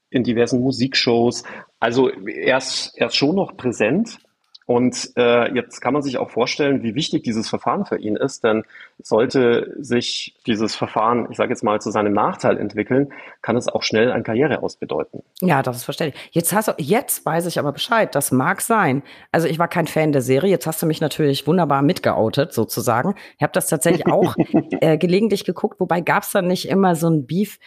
[0.10, 1.44] in diversen Musikshows.
[1.80, 4.20] Also er ist, er ist schon noch präsent,
[4.68, 8.44] und äh, jetzt kann man sich auch vorstellen, wie wichtig dieses Verfahren für ihn ist,
[8.44, 8.66] denn
[9.00, 13.82] sollte sich dieses Verfahren, ich sage jetzt mal, zu seinem Nachteil entwickeln, kann es auch
[13.82, 15.24] schnell ein Karriereaus bedeuten.
[15.40, 16.22] Ja, das ist verständlich.
[16.34, 18.14] Jetzt hast du, jetzt weiß ich aber Bescheid.
[18.14, 19.04] Das mag sein.
[19.32, 20.50] Also ich war kein Fan der Serie.
[20.50, 23.16] Jetzt hast du mich natürlich wunderbar mitgeoutet, sozusagen.
[23.38, 24.36] Ich habe das tatsächlich auch
[24.82, 27.58] äh, gelegentlich geguckt, wobei gab es dann nicht immer so ein Beef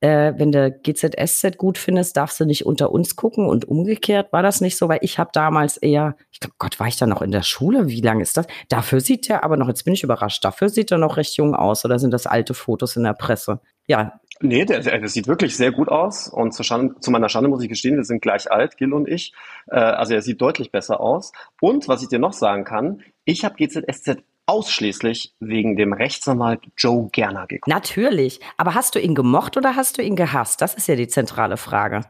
[0.00, 4.42] äh, wenn du GZSZ gut findest, darfst du nicht unter uns gucken und umgekehrt war
[4.42, 7.22] das nicht so, weil ich habe damals eher, ich glaube, Gott, war ich da noch
[7.22, 7.88] in der Schule?
[7.88, 8.46] Wie lange ist das?
[8.68, 11.54] Dafür sieht er aber noch, jetzt bin ich überrascht, dafür sieht er noch recht jung
[11.54, 13.60] aus oder sind das alte Fotos in der Presse?
[13.86, 14.20] Ja.
[14.42, 17.62] Nee, der, der sieht wirklich sehr gut aus und zu, Schande, zu meiner Schande muss
[17.62, 19.34] ich gestehen, wir sind gleich alt, Gil und ich.
[19.66, 21.32] Äh, also er sieht deutlich besser aus.
[21.60, 27.08] Und was ich dir noch sagen kann, ich habe GZSZ ausschließlich wegen dem Rechtsanwalt Joe
[27.12, 27.68] Gerner geguckt.
[27.68, 28.40] Natürlich.
[28.56, 30.60] Aber hast du ihn gemocht oder hast du ihn gehasst?
[30.60, 32.00] Das ist ja die zentrale Frage.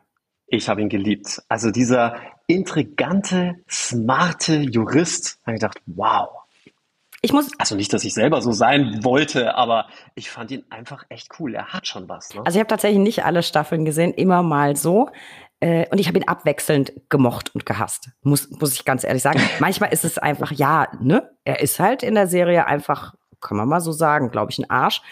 [0.47, 1.43] Ich habe ihn geliebt.
[1.49, 6.31] Also dieser intrigante, smarte Jurist, habe ich gedacht, wow.
[7.21, 7.51] Ich muss.
[7.59, 11.55] Also nicht, dass ich selber so sein wollte, aber ich fand ihn einfach echt cool.
[11.55, 12.35] Er hat schon was.
[12.35, 12.41] Ne?
[12.47, 15.11] Also ich habe tatsächlich nicht alle Staffeln gesehen, immer mal so.
[15.61, 18.09] Äh, und ich habe ihn abwechselnd gemocht und gehasst.
[18.23, 19.41] Muss, muss ich ganz ehrlich sagen.
[19.61, 21.31] Manchmal ist es einfach, ja, ne?
[21.45, 24.71] Er ist halt in der Serie einfach, kann man mal so sagen, glaube ich, ein
[24.71, 25.03] Arsch.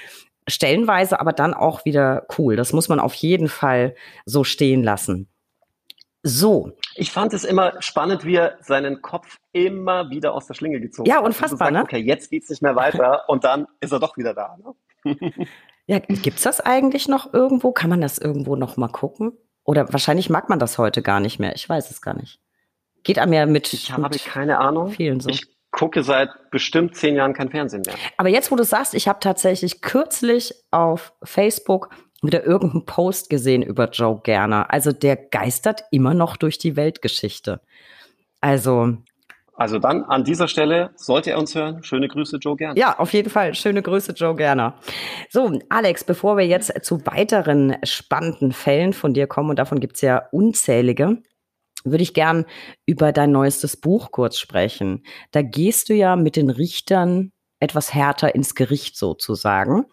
[0.49, 2.57] Stellenweise aber dann auch wieder cool.
[2.57, 5.29] Das muss man auf jeden Fall so stehen lassen.
[6.23, 6.73] So.
[6.95, 11.11] Ich fand es immer spannend, wie er seinen Kopf immer wieder aus der Schlinge gezogen
[11.11, 11.19] hat.
[11.19, 11.83] Ja, unfassbar, sagt, ne?
[11.83, 14.57] Okay, jetzt geht's nicht mehr weiter und dann ist er doch wieder da.
[14.57, 15.31] Ne?
[15.87, 17.73] ja, gibt's das eigentlich noch irgendwo?
[17.73, 19.33] Kann man das irgendwo noch mal gucken?
[19.69, 21.55] Oder wahrscheinlich mag man das heute gar nicht mehr.
[21.55, 22.41] Ich weiß es gar nicht.
[23.03, 23.71] Geht einem ja mit.
[23.75, 24.93] Ich habe mit keine Ahnung.
[24.93, 25.29] Vielen so.
[25.29, 27.95] Ich gucke seit bestimmt zehn Jahren kein Fernsehen mehr.
[28.17, 31.91] Aber jetzt, wo du sagst, ich habe tatsächlich kürzlich auf Facebook
[32.23, 34.73] wieder irgendeinen Post gesehen über Joe Gerner.
[34.73, 37.61] Also der geistert immer noch durch die Weltgeschichte.
[38.41, 38.97] Also.
[39.59, 42.79] Also dann an dieser Stelle, sollte er uns hören, schöne Grüße, Joe Gerner.
[42.79, 43.55] Ja, auf jeden Fall.
[43.57, 44.79] Schöne Grüße, Joe Gerner.
[45.31, 49.97] So, Alex, bevor wir jetzt zu weiteren spannenden Fällen von dir kommen, und davon gibt
[49.97, 51.18] es ja unzählige,
[51.83, 52.44] würde ich gern
[52.87, 55.03] über dein neuestes Buch kurz sprechen.
[55.33, 59.85] Da gehst du ja mit den Richtern etwas härter ins Gericht sozusagen.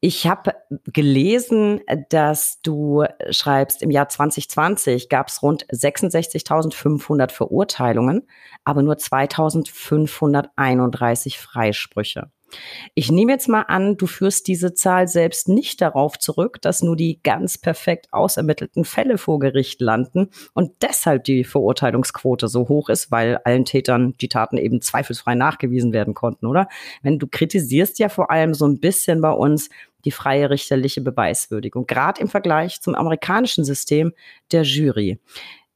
[0.00, 8.28] Ich habe gelesen, dass du schreibst, im Jahr 2020 gab es rund 66.500 Verurteilungen,
[8.64, 12.30] aber nur 2.531 Freisprüche.
[12.94, 16.96] Ich nehme jetzt mal an, du führst diese Zahl selbst nicht darauf zurück, dass nur
[16.96, 23.10] die ganz perfekt ausermittelten Fälle vor Gericht landen und deshalb die Verurteilungsquote so hoch ist,
[23.10, 26.68] weil allen Tätern die Taten eben zweifelsfrei nachgewiesen werden konnten, oder?
[27.02, 29.68] Wenn du kritisierst ja vor allem so ein bisschen bei uns
[30.04, 34.12] die freie richterliche Beweiswürdigung, gerade im Vergleich zum amerikanischen System
[34.52, 35.18] der Jury.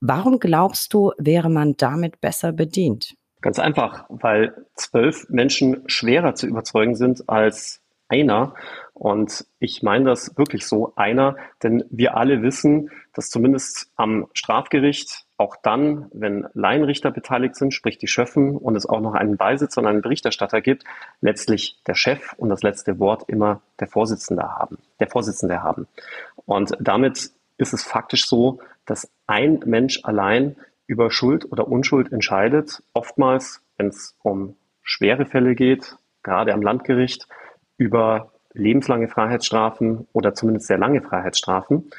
[0.00, 3.16] Warum glaubst du, wäre man damit besser bedient?
[3.40, 8.54] Ganz einfach, weil zwölf Menschen schwerer zu überzeugen sind als einer.
[8.94, 15.26] Und ich meine das wirklich so, einer, denn wir alle wissen, dass zumindest am Strafgericht
[15.36, 19.80] auch dann, wenn Laienrichter beteiligt sind, sprich die Schöffen und es auch noch einen Beisitzer
[19.80, 20.82] und einen Berichterstatter gibt,
[21.20, 25.86] letztlich der Chef und das letzte Wort immer der Vorsitzende haben, der Vorsitzende haben.
[26.44, 30.56] Und damit ist es faktisch so, dass ein Mensch allein
[30.88, 32.82] über Schuld oder Unschuld entscheidet.
[32.94, 37.28] Oftmals, wenn es um schwere Fälle geht, gerade am Landgericht,
[37.76, 41.90] über lebenslange Freiheitsstrafen oder zumindest sehr lange Freiheitsstrafen.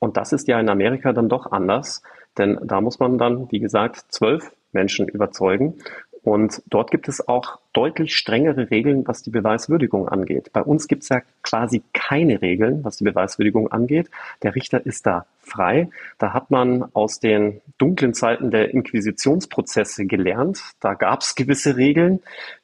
[0.00, 2.02] Und das ist ja in Amerika dann doch anders,
[2.36, 5.74] denn da muss man dann, wie gesagt, zwölf Menschen überzeugen.
[6.22, 10.52] Und dort gibt es auch deutlich strengere Regeln, was die Beweiswürdigung angeht.
[10.52, 14.10] Bei uns gibt es ja quasi keine Regeln, was die Beweiswürdigung angeht.
[14.42, 15.90] Der Richter ist da frei.
[16.18, 20.60] Da hat man aus den dunklen Zeiten der Inquisitionsprozesse gelernt.
[20.80, 22.20] Da gab es gewisse Regeln,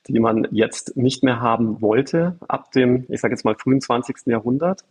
[0.09, 4.27] die man jetzt nicht mehr haben wollte ab dem, ich sage jetzt mal, frühen 20.
[4.27, 4.85] Jahrhundert.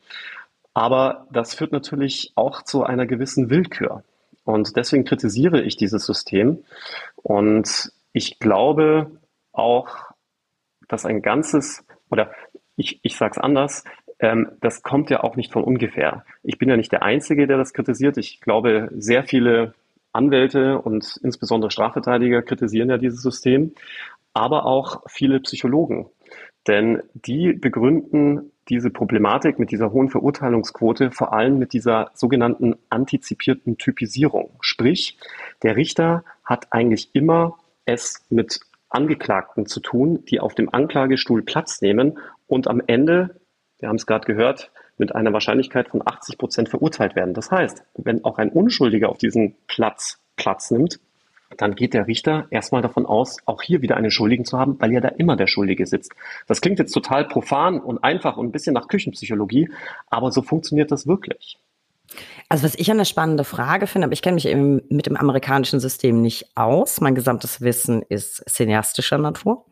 [0.74, 4.04] Aber das führt natürlich auch zu einer gewissen Willkür.
[4.46, 6.64] Und deswegen kritisiere ich dieses System.
[7.16, 9.20] Und ich glaube
[9.52, 9.90] auch,
[10.88, 12.32] dass ein ganzes, oder
[12.76, 13.84] ich, ich sage es anders,
[14.20, 16.26] ähm, das kommt ja auch nicht von ungefähr.
[16.44, 18.18] Ich bin ja nicht der Einzige, der das kritisiert.
[18.18, 19.74] Ich glaube, sehr viele
[20.14, 23.74] Anwälte und insbesondere Strafverteidiger kritisieren ja dieses System,
[24.34, 26.08] aber auch viele Psychologen.
[26.68, 33.78] Denn die begründen diese Problematik mit dieser hohen Verurteilungsquote vor allem mit dieser sogenannten antizipierten
[33.78, 34.52] Typisierung.
[34.62, 35.18] Sprich,
[35.64, 41.82] der Richter hat eigentlich immer es mit Angeklagten zu tun, die auf dem Anklagestuhl Platz
[41.82, 43.42] nehmen und am Ende,
[43.80, 47.34] wir haben es gerade gehört, mit einer Wahrscheinlichkeit von 80 Prozent verurteilt werden.
[47.34, 51.00] Das heißt, wenn auch ein Unschuldiger auf diesen Platz Platz nimmt,
[51.58, 54.92] dann geht der Richter erstmal davon aus, auch hier wieder einen Schuldigen zu haben, weil
[54.92, 56.14] ja da immer der Schuldige sitzt.
[56.48, 59.70] Das klingt jetzt total profan und einfach und ein bisschen nach Küchenpsychologie,
[60.10, 61.60] aber so funktioniert das wirklich.
[62.50, 65.80] Also was ich eine spannende Frage finde, aber ich kenne mich eben mit dem amerikanischen
[65.80, 67.02] System nicht aus.
[67.02, 69.66] Mein gesamtes Wissen ist cineastischer Natur.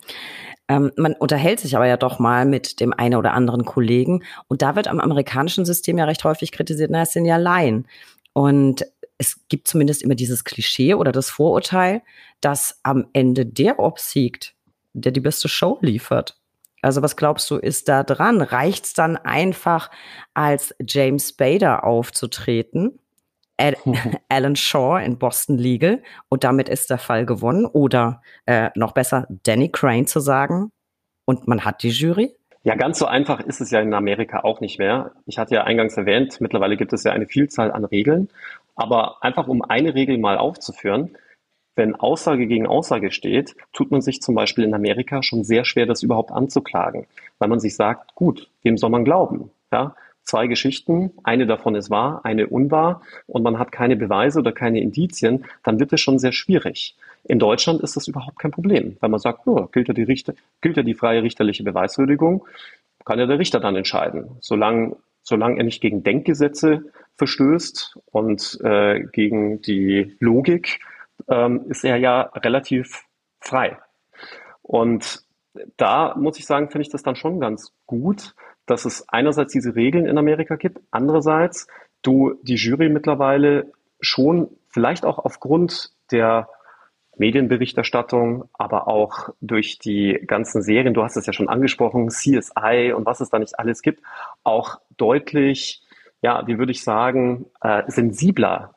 [0.68, 4.24] Ähm, man unterhält sich aber ja doch mal mit dem einen oder anderen Kollegen.
[4.48, 7.88] Und da wird am amerikanischen System ja recht häufig kritisiert, na, es sind ja Laien.
[8.34, 8.86] Und
[9.18, 12.02] es gibt zumindest immer dieses Klischee oder das Vorurteil,
[12.40, 14.56] dass am Ende der obsiegt,
[14.94, 16.41] der die beste Show liefert.
[16.82, 18.42] Also was glaubst du, ist da dran?
[18.42, 19.92] Reicht es dann einfach,
[20.34, 23.00] als James Bader aufzutreten?
[23.58, 23.76] Al
[24.30, 27.66] Alan Shaw in Boston Legal und damit ist der Fall gewonnen.
[27.66, 30.72] Oder äh, noch besser, Danny Crane zu sagen
[31.26, 32.36] und man hat die Jury?
[32.64, 35.12] Ja, ganz so einfach ist es ja in Amerika auch nicht mehr.
[35.26, 38.30] Ich hatte ja eingangs erwähnt, mittlerweile gibt es ja eine Vielzahl an Regeln.
[38.76, 41.18] Aber einfach um eine Regel mal aufzuführen,
[41.76, 45.86] wenn Aussage gegen Aussage steht, tut man sich zum Beispiel in Amerika schon sehr schwer,
[45.86, 47.08] das überhaupt anzuklagen,
[47.40, 49.52] weil man sich sagt, gut, wem soll man glauben?
[49.72, 54.52] Ja, zwei Geschichten, eine davon ist wahr, eine unwahr und man hat keine Beweise oder
[54.52, 56.96] keine Indizien, dann wird es schon sehr schwierig.
[57.24, 60.34] In Deutschland ist das überhaupt kein Problem, weil man sagt, oh, gilt, ja die Richter,
[60.62, 62.46] gilt ja die freie richterliche Beweiswürdigung,
[63.06, 64.38] kann ja der Richter dann entscheiden.
[64.42, 70.80] Solange, solange er nicht gegen Denkgesetze verstößt und äh, gegen die Logik,
[71.28, 73.04] ähm, ist er ja relativ
[73.40, 73.78] frei.
[74.62, 75.24] Und
[75.78, 79.76] da muss ich sagen, finde ich das dann schon ganz gut, dass es einerseits diese
[79.76, 81.68] Regeln in Amerika gibt, andererseits
[82.02, 86.48] du die Jury mittlerweile schon vielleicht auch aufgrund der
[87.18, 93.06] Medienberichterstattung, aber auch durch die ganzen Serien, du hast es ja schon angesprochen, CSI und
[93.06, 94.02] was es da nicht alles gibt,
[94.44, 95.84] auch deutlich,
[96.22, 98.76] ja, wie würde ich sagen, äh, sensibler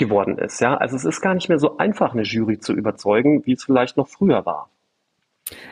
[0.00, 0.60] geworden ist.
[0.60, 3.62] Ja, also es ist gar nicht mehr so einfach, eine Jury zu überzeugen, wie es
[3.62, 4.68] vielleicht noch früher war.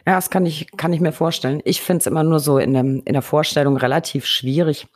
[0.07, 1.61] Ja, das kann ich, kann ich mir vorstellen.
[1.65, 4.87] Ich finde es immer nur so in, dem, in der Vorstellung relativ schwierig,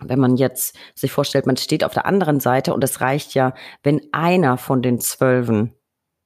[0.00, 3.54] wenn man jetzt sich vorstellt, man steht auf der anderen Seite und es reicht ja,
[3.82, 5.72] wenn einer von den Zwölfen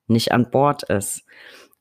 [0.06, 1.24] nicht an Bord ist.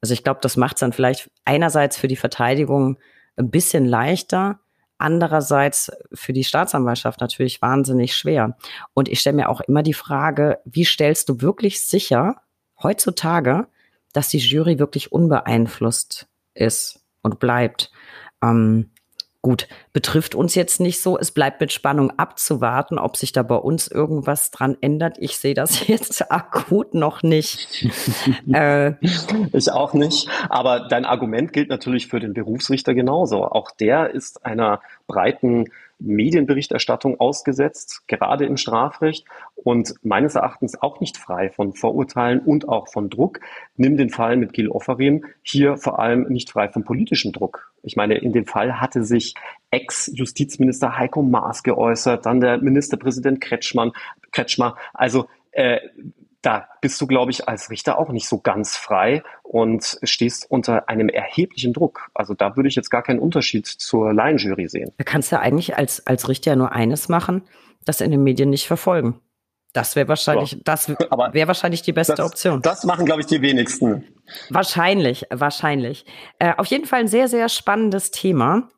[0.02, 2.98] Also ich glaube, das macht es dann vielleicht einerseits für die Verteidigung
[3.38, 4.60] ein bisschen leichter,
[4.98, 8.58] andererseits für die Staatsanwaltschaft natürlich wahnsinnig schwer.
[8.94, 12.42] Und ich stelle mir auch immer die Frage, wie stellst du wirklich sicher
[12.82, 13.68] heutzutage,
[14.14, 17.92] dass die Jury wirklich unbeeinflusst ist und bleibt?
[18.42, 18.92] Ähm,
[19.48, 21.18] Gut, betrifft uns jetzt nicht so.
[21.18, 25.16] Es bleibt mit Spannung abzuwarten, ob sich da bei uns irgendwas dran ändert.
[25.22, 27.86] Ich sehe das jetzt akut noch nicht.
[28.54, 28.96] äh,
[29.54, 30.28] ich auch nicht.
[30.50, 33.46] Aber dein Argument gilt natürlich für den Berufsrichter genauso.
[33.46, 41.18] Auch der ist einer breiten Medienberichterstattung ausgesetzt, gerade im Strafrecht und meines Erachtens auch nicht
[41.18, 43.40] frei von Vorurteilen und auch von Druck.
[43.76, 47.72] Nimm den Fall mit Gil Offarim, hier vor allem nicht frei von politischem Druck.
[47.84, 49.34] Ich meine, in dem Fall hatte sich
[49.72, 53.92] Ex-Justizminister Heiko Maas geäußert, dann der Ministerpräsident Kretschmann,
[54.32, 54.76] Kretschmer.
[54.94, 55.80] Also äh,
[56.48, 60.88] da bist du, glaube ich, als Richter auch nicht so ganz frei und stehst unter
[60.88, 62.10] einem erheblichen Druck.
[62.14, 64.94] Also da würde ich jetzt gar keinen Unterschied zur Laienjury sehen.
[64.98, 67.44] Da kannst du eigentlich als, als Richter nur eines machen,
[67.84, 69.20] das in den Medien nicht verfolgen.
[69.74, 70.60] Das wäre wahrscheinlich, ja.
[70.64, 72.62] das wäre wahrscheinlich die beste das, Option.
[72.62, 74.06] Das machen, glaube ich, die wenigsten.
[74.50, 76.06] Wahrscheinlich, wahrscheinlich.
[76.40, 78.70] Äh, auf jeden Fall ein sehr, sehr spannendes Thema.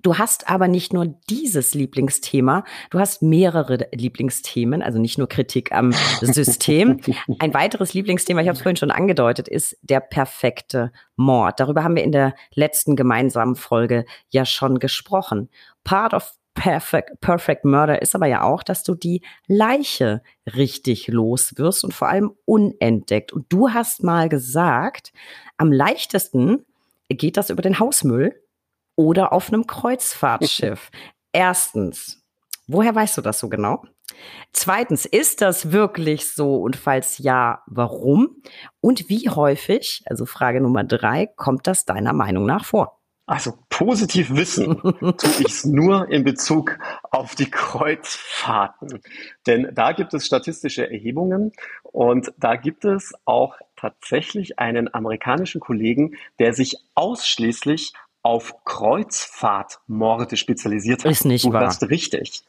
[0.00, 5.72] Du hast aber nicht nur dieses Lieblingsthema, du hast mehrere Lieblingsthemen, also nicht nur Kritik
[5.72, 7.00] am System.
[7.40, 11.60] Ein weiteres Lieblingsthema, ich habe es vorhin schon angedeutet, ist der perfekte Mord.
[11.60, 15.50] Darüber haben wir in der letzten gemeinsamen Folge ja schon gesprochen.
[15.84, 21.58] Part of Perfect, Perfect Murder ist aber ja auch, dass du die Leiche richtig los
[21.58, 23.30] wirst und vor allem unentdeckt.
[23.30, 25.12] Und du hast mal gesagt,
[25.58, 26.64] am leichtesten
[27.08, 28.34] geht das über den Hausmüll
[28.96, 30.90] oder auf einem Kreuzfahrtschiff.
[31.32, 32.24] Erstens,
[32.66, 33.84] woher weißt du das so genau?
[34.52, 38.42] Zweitens, ist das wirklich so und falls ja, warum?
[38.80, 42.96] Und wie häufig, also Frage Nummer drei, kommt das deiner Meinung nach vor?
[43.28, 46.78] Also positiv wissen tue ich es nur in Bezug
[47.10, 49.02] auf die Kreuzfahrten.
[49.48, 51.50] Denn da gibt es statistische Erhebungen
[51.82, 57.94] und da gibt es auch tatsächlich einen amerikanischen Kollegen, der sich ausschließlich
[58.26, 61.12] auf Kreuzfahrtmorde spezialisiert hat.
[61.12, 61.62] Ist nicht du wahr.
[61.62, 62.42] hörst richtig.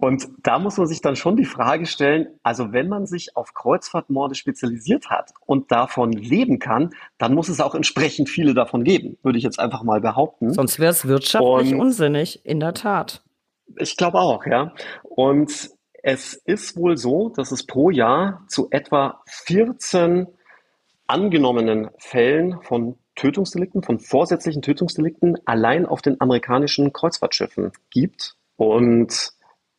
[0.00, 3.52] Und da muss man sich dann schon die Frage stellen, also wenn man sich auf
[3.52, 9.18] Kreuzfahrtmorde spezialisiert hat und davon leben kann, dann muss es auch entsprechend viele davon geben,
[9.24, 10.52] würde ich jetzt einfach mal behaupten.
[10.54, 13.24] Sonst wäre es wirtschaftlich und unsinnig, in der Tat.
[13.76, 14.72] Ich glaube auch, ja.
[15.02, 15.70] Und
[16.04, 20.28] es ist wohl so, dass es pro Jahr zu etwa 14
[21.08, 28.36] angenommenen Fällen von Tötungsdelikten, von vorsätzlichen Tötungsdelikten allein auf den amerikanischen Kreuzfahrtschiffen gibt.
[28.56, 29.32] Und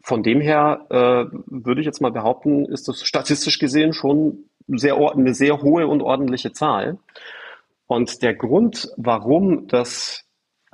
[0.03, 4.97] von dem her äh, würde ich jetzt mal behaupten, ist das statistisch gesehen schon sehr,
[4.97, 6.97] eine sehr hohe und ordentliche Zahl.
[7.87, 10.25] Und der Grund, warum das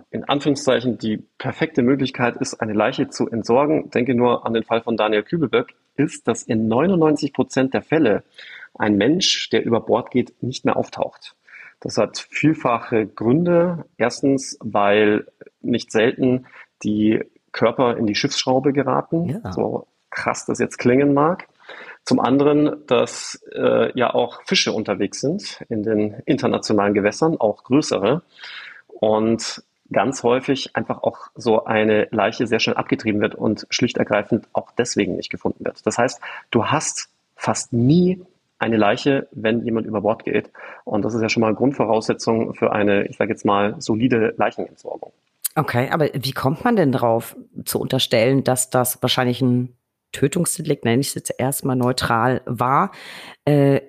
[0.09, 4.81] in Anführungszeichen die perfekte Möglichkeit ist, eine Leiche zu entsorgen, denke nur an den Fall
[4.81, 8.23] von Daniel Kübelberg, ist, dass in 99 Prozent der Fälle
[8.73, 11.35] ein Mensch, der über Bord geht, nicht mehr auftaucht.
[11.79, 13.85] Das hat vielfache Gründe.
[13.97, 15.27] Erstens, weil
[15.61, 16.45] nicht selten
[16.83, 19.51] die Körper in die Schiffsschraube geraten, ja.
[19.51, 21.47] so krass das jetzt klingen mag.
[22.03, 28.21] Zum anderen, dass äh, ja auch Fische unterwegs sind in den internationalen Gewässern, auch größere.
[28.87, 34.47] Und ganz häufig einfach auch so eine Leiche sehr schnell abgetrieben wird und schlicht ergreifend
[34.53, 35.85] auch deswegen nicht gefunden wird.
[35.85, 36.19] Das heißt,
[36.51, 38.21] du hast fast nie
[38.65, 40.51] eine Leiche, wenn jemand über Bord geht.
[40.85, 45.13] Und das ist ja schon mal Grundvoraussetzung für eine, ich sage jetzt mal, solide Leichenentsorgung.
[45.55, 49.77] Okay, aber wie kommt man denn drauf zu unterstellen, dass das wahrscheinlich ein
[50.11, 52.91] Tötungsdelikt, nenne ich es jetzt erstmal neutral, war?
[53.45, 53.81] Äh,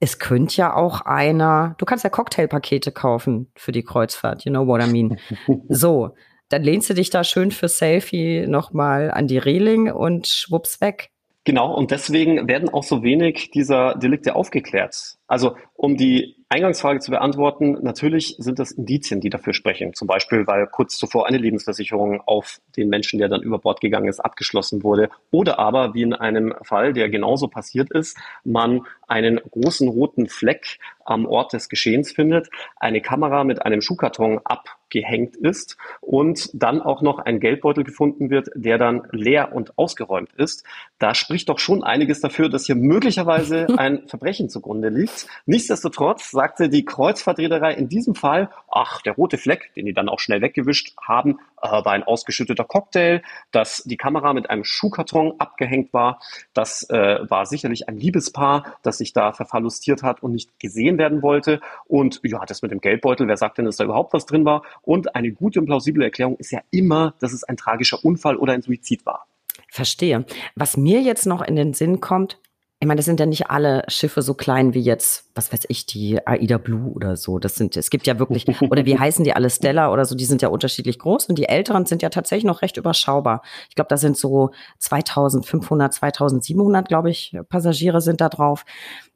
[0.00, 4.66] es könnte ja auch einer, du kannst ja Cocktailpakete kaufen für die Kreuzfahrt, you know
[4.66, 5.18] what I mean.
[5.68, 6.14] so,
[6.48, 11.10] dann lehnst du dich da schön für Selfie nochmal an die Reling und schwupps weg.
[11.44, 15.18] Genau, und deswegen werden auch so wenig dieser Delikte aufgeklärt.
[15.26, 19.92] Also um die Eingangsfrage zu beantworten, natürlich sind das Indizien, die dafür sprechen.
[19.92, 24.08] Zum Beispiel, weil kurz zuvor eine Lebensversicherung auf den Menschen, der dann über Bord gegangen
[24.08, 25.10] ist, abgeschlossen wurde.
[25.32, 30.78] Oder aber, wie in einem Fall, der genauso passiert ist, man einen großen roten Fleck
[31.04, 37.02] am Ort des Geschehens findet, eine Kamera mit einem Schuhkarton abgehängt ist und dann auch
[37.02, 40.64] noch ein Geldbeutel gefunden wird, der dann leer und ausgeräumt ist.
[40.98, 45.26] Da spricht doch schon einiges dafür, dass hier möglicherweise ein Verbrechen zugrunde liegt.
[45.64, 50.20] Nichtsdestotrotz sagte die Kreuzfahrtreederei in diesem Fall, ach, der rote Fleck, den die dann auch
[50.20, 55.94] schnell weggewischt haben, äh, war ein ausgeschütteter Cocktail, dass die Kamera mit einem Schuhkarton abgehängt
[55.94, 56.20] war.
[56.52, 61.22] Das äh, war sicherlich ein Liebespaar, das sich da verfallustiert hat und nicht gesehen werden
[61.22, 61.62] wollte.
[61.86, 64.64] Und ja, das mit dem Geldbeutel, wer sagt denn, dass da überhaupt was drin war?
[64.82, 68.52] Und eine gute und plausible Erklärung ist ja immer, dass es ein tragischer Unfall oder
[68.52, 69.26] ein Suizid war.
[69.70, 70.26] Verstehe.
[70.56, 72.38] Was mir jetzt noch in den Sinn kommt,
[72.84, 75.86] ich meine, das sind ja nicht alle Schiffe so klein wie jetzt, was weiß ich,
[75.86, 77.38] die Aida Blue oder so.
[77.38, 80.26] Das sind, es gibt ja wirklich, oder wie heißen die alle Stella oder so, die
[80.26, 83.40] sind ja unterschiedlich groß und die älteren sind ja tatsächlich noch recht überschaubar.
[83.70, 88.66] Ich glaube, da sind so 2500, 2700, glaube ich, Passagiere sind da drauf.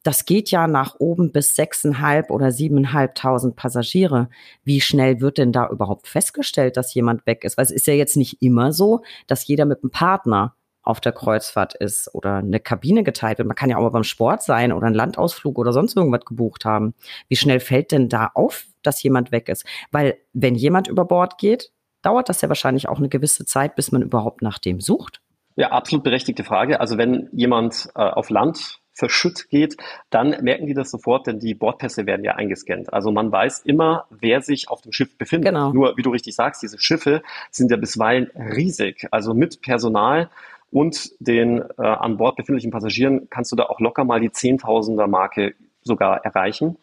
[0.02, 4.30] Das geht ja nach oben bis sechseinhalb oder siebeneinhalbtausend Passagiere.
[4.64, 7.58] Wie schnell wird denn da überhaupt festgestellt, dass jemand weg ist?
[7.58, 10.54] Weil es ist ja jetzt nicht immer so, dass jeder mit einem Partner
[10.88, 13.46] auf der Kreuzfahrt ist oder eine Kabine geteilt wird.
[13.46, 16.64] Man kann ja auch mal beim Sport sein oder einen Landausflug oder sonst irgendwas gebucht
[16.64, 16.94] haben.
[17.28, 19.66] Wie schnell fällt denn da auf, dass jemand weg ist?
[19.92, 23.92] Weil wenn jemand über Bord geht, dauert das ja wahrscheinlich auch eine gewisse Zeit, bis
[23.92, 25.20] man überhaupt nach dem sucht.
[25.56, 26.80] Ja, absolut berechtigte Frage.
[26.80, 29.76] Also wenn jemand äh, auf Land verschütt geht,
[30.08, 32.92] dann merken die das sofort, denn die Bordpässe werden ja eingescannt.
[32.92, 35.52] Also man weiß immer, wer sich auf dem Schiff befindet.
[35.52, 35.72] Genau.
[35.72, 39.06] Nur, wie du richtig sagst, diese Schiffe sind ja bisweilen riesig.
[39.10, 40.30] Also mit Personal
[40.70, 45.06] und den äh, an Bord befindlichen Passagieren kannst du da auch locker mal die Zehntausender
[45.06, 46.76] Marke sogar erreichen.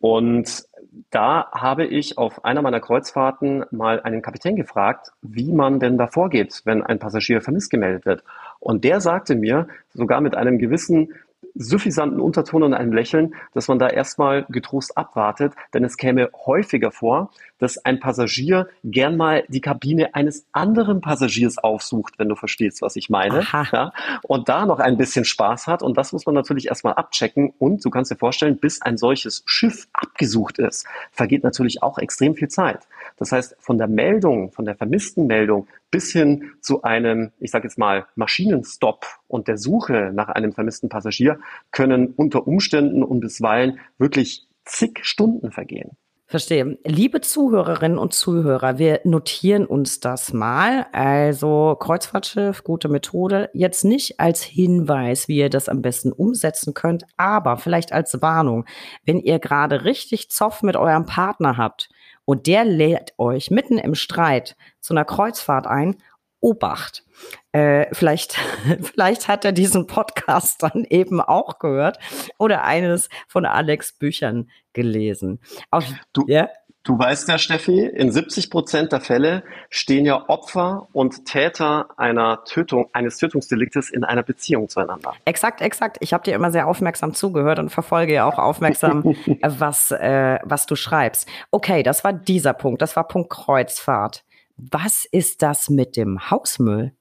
[0.00, 0.64] Und
[1.10, 6.06] da habe ich auf einer meiner Kreuzfahrten mal einen Kapitän gefragt, wie man denn da
[6.06, 8.24] vorgeht, wenn ein Passagier vermisst gemeldet wird.
[8.58, 11.12] Und der sagte mir, sogar mit einem gewissen
[11.54, 16.90] suffisanten Unterton und einem Lächeln, dass man da erstmal getrost abwartet, denn es käme häufiger
[16.90, 22.82] vor, dass ein Passagier gern mal die Kabine eines anderen Passagiers aufsucht, wenn du verstehst,
[22.82, 23.46] was ich meine.
[23.72, 25.82] Ja, und da noch ein bisschen Spaß hat.
[25.82, 27.52] Und das muss man natürlich erstmal abchecken.
[27.58, 32.34] Und du kannst dir vorstellen, bis ein solches Schiff abgesucht ist, vergeht natürlich auch extrem
[32.34, 32.88] viel Zeit.
[33.18, 37.66] Das heißt, von der Meldung, von der vermissten Meldung bis hin zu einem, ich sage
[37.66, 41.38] jetzt mal, Maschinenstopp und der Suche nach einem vermissten Passagier
[41.70, 45.96] können unter Umständen und bisweilen wirklich zig Stunden vergehen.
[46.30, 46.78] Verstehe.
[46.84, 50.86] Liebe Zuhörerinnen und Zuhörer, wir notieren uns das mal.
[50.92, 53.50] Also Kreuzfahrtschiff, gute Methode.
[53.52, 58.64] Jetzt nicht als Hinweis, wie ihr das am besten umsetzen könnt, aber vielleicht als Warnung.
[59.04, 61.88] Wenn ihr gerade richtig Zoff mit eurem Partner habt
[62.24, 65.96] und der lädt euch mitten im Streit zu einer Kreuzfahrt ein,
[66.40, 67.04] Obacht.
[67.52, 68.32] Äh, vielleicht,
[68.82, 71.98] vielleicht hat er diesen Podcast dann eben auch gehört
[72.38, 75.40] oder eines von Alex Büchern gelesen.
[75.70, 76.48] Auch, du, ja?
[76.82, 82.44] Du weißt ja, Steffi, in 70 Prozent der Fälle stehen ja Opfer und Täter einer
[82.44, 85.14] Tötung, eines Tötungsdeliktes in einer Beziehung zueinander.
[85.24, 85.98] Exakt, exakt.
[86.00, 90.66] Ich habe dir immer sehr aufmerksam zugehört und verfolge ja auch aufmerksam, was, äh, was
[90.66, 91.28] du schreibst.
[91.50, 92.82] Okay, das war dieser Punkt.
[92.82, 94.24] Das war Punkt Kreuzfahrt.
[94.56, 96.92] Was ist das mit dem Hausmüll?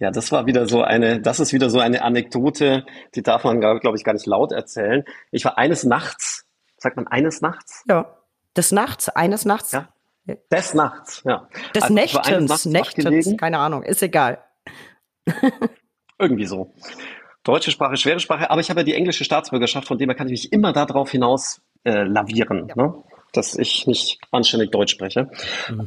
[0.00, 2.86] Ja, das war wieder so eine, das ist wieder so eine Anekdote,
[3.16, 5.04] die darf man, glaube ich, gar nicht laut erzählen.
[5.32, 6.44] Ich war eines Nachts,
[6.76, 7.82] sagt man eines Nachts?
[7.88, 8.17] Ja.
[8.58, 9.70] Des Nachts, eines Nachts?
[9.70, 9.88] Ja.
[10.50, 11.48] Des Nachts, ja.
[11.76, 14.42] Des also Nächtens, Nächtens, keine Ahnung, ist egal.
[16.18, 16.74] Irgendwie so.
[17.44, 20.26] Deutsche Sprache, schwere Sprache, aber ich habe ja die englische Staatsbürgerschaft, von dem her kann
[20.26, 22.68] ich mich immer darauf hinaus äh, lavieren.
[22.68, 22.74] Ja.
[22.76, 23.04] Ne?
[23.32, 25.30] dass ich nicht anständig Deutsch spreche.
[25.68, 25.84] Mhm.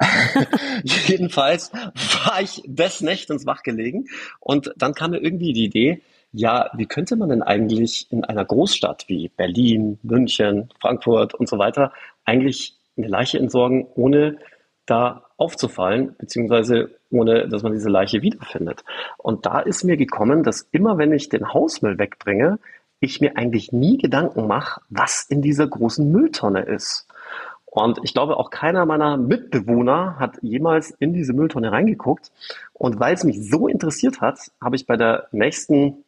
[0.83, 4.07] Jedenfalls war ich des Nächtens wach gelegen
[4.39, 6.01] und dann kam mir irgendwie die Idee,
[6.33, 11.57] ja, wie könnte man denn eigentlich in einer Großstadt wie Berlin, München, Frankfurt und so
[11.57, 11.91] weiter
[12.25, 14.37] eigentlich eine Leiche entsorgen, ohne
[14.85, 18.83] da aufzufallen, beziehungsweise ohne, dass man diese Leiche wiederfindet.
[19.17, 22.59] Und da ist mir gekommen, dass immer wenn ich den Hausmüll wegbringe,
[22.99, 27.07] ich mir eigentlich nie Gedanken mache, was in dieser großen Mülltonne ist.
[27.65, 32.31] Und ich glaube, auch keiner meiner Mitbewohner hat jemals in diese Mülltonne reingeguckt.
[32.73, 36.03] Und weil es mich so interessiert hat, habe ich bei der nächsten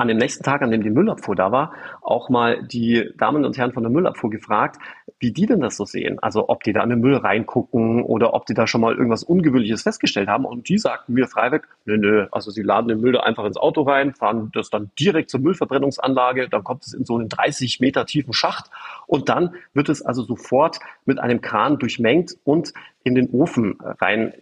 [0.00, 3.56] an dem nächsten Tag, an dem die Müllabfuhr da war, auch mal die Damen und
[3.58, 4.78] Herren von der Müllabfuhr gefragt,
[5.18, 6.18] wie die denn das so sehen.
[6.20, 9.22] Also ob die da in den Müll reingucken oder ob die da schon mal irgendwas
[9.22, 10.46] Ungewöhnliches festgestellt haben.
[10.46, 13.58] Und die sagten mir freiweg, nö, nö, also sie laden den Müll da einfach ins
[13.58, 17.80] Auto rein, fahren das dann direkt zur Müllverbrennungsanlage, dann kommt es in so einen 30
[17.80, 18.70] Meter tiefen Schacht
[19.06, 22.72] und dann wird es also sofort mit einem Kran durchmengt und
[23.04, 24.32] in den Ofen rein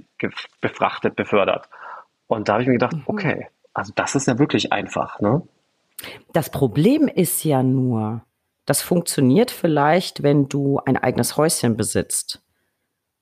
[0.60, 1.68] befrachtet, befördert.
[2.28, 3.02] Und da habe ich mir gedacht, mhm.
[3.06, 3.48] okay,
[3.78, 5.42] also das ist ja wirklich einfach, ne?
[6.32, 8.22] Das Problem ist ja nur,
[8.66, 12.42] das funktioniert vielleicht, wenn du ein eigenes Häuschen besitzt,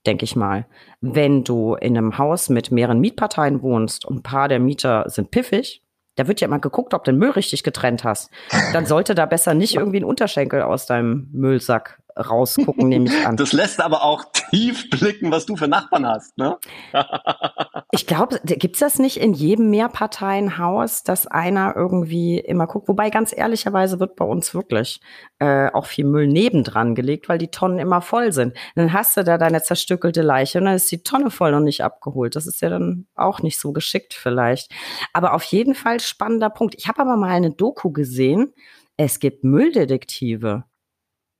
[0.06, 0.66] denke ich mal.
[1.00, 5.30] Wenn du in einem Haus mit mehreren Mietparteien wohnst und ein paar der Mieter sind
[5.30, 5.82] piffig,
[6.16, 8.30] da wird ja mal geguckt, ob du den Müll richtig getrennt hast.
[8.72, 13.36] Dann sollte da besser nicht irgendwie ein Unterschenkel aus deinem Müllsack rausgucken, nehme ich an.
[13.36, 16.58] Das lässt aber auch tief blicken, was du für Nachbarn hast, ne?
[17.92, 22.88] ich glaube, gibt's das nicht in jedem Mehrparteienhaus, dass einer irgendwie immer guckt?
[22.88, 25.00] Wobei ganz ehrlicherweise wird bei uns wirklich
[25.38, 28.54] äh, auch viel Müll nebendran gelegt, weil die Tonnen immer voll sind.
[28.74, 31.84] dann hast du da deine zerstückelte Leiche und dann ist die Tonne voll und nicht
[31.84, 32.36] abgeholt.
[32.36, 34.72] Das ist ja dann auch nicht so geschickt vielleicht.
[35.12, 36.74] Aber auf jeden Fall spannender Punkt.
[36.78, 38.54] Ich habe aber mal eine Doku gesehen.
[38.96, 40.64] Es gibt Mülldetektive.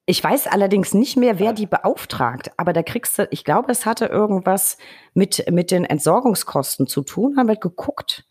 [0.09, 3.85] Ich weiß allerdings nicht mehr, wer die beauftragt, aber da kriegst du, ich glaube, es
[3.87, 4.79] hatte irgendwas
[5.15, 7.35] mit, mit den Entsorgungskosten zu tun.
[7.37, 8.25] Da wird geguckt,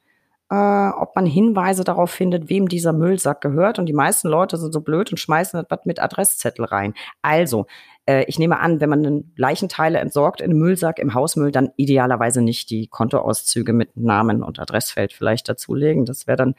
[0.49, 3.77] äh, ob man Hinweise darauf findet, wem dieser Müllsack gehört.
[3.77, 6.93] Und die meisten Leute sind so blöd und schmeißen das mit Adresszettel rein.
[7.21, 7.65] Also,
[8.07, 12.69] ich nehme an, wenn man Leichenteile entsorgt in einem Müllsack im Hausmüll, dann idealerweise nicht
[12.69, 16.05] die Kontoauszüge mit Namen und Adressfeld vielleicht dazulegen.
[16.05, 16.55] Das wäre dann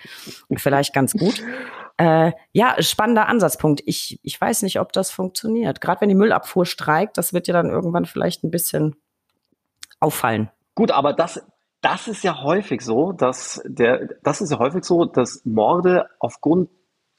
[0.57, 1.43] vielleicht ganz gut.
[1.99, 3.83] Äh, ja, spannender Ansatzpunkt.
[3.87, 5.81] Ich, ich weiß nicht, ob das funktioniert.
[5.81, 8.97] Gerade wenn die Müllabfuhr streikt, das wird ja dann irgendwann vielleicht ein bisschen
[9.99, 10.51] auffallen.
[10.75, 11.43] Gut, aber das,
[11.81, 16.69] das ist ja häufig so, dass der, das ist ja häufig so, dass Morde aufgrund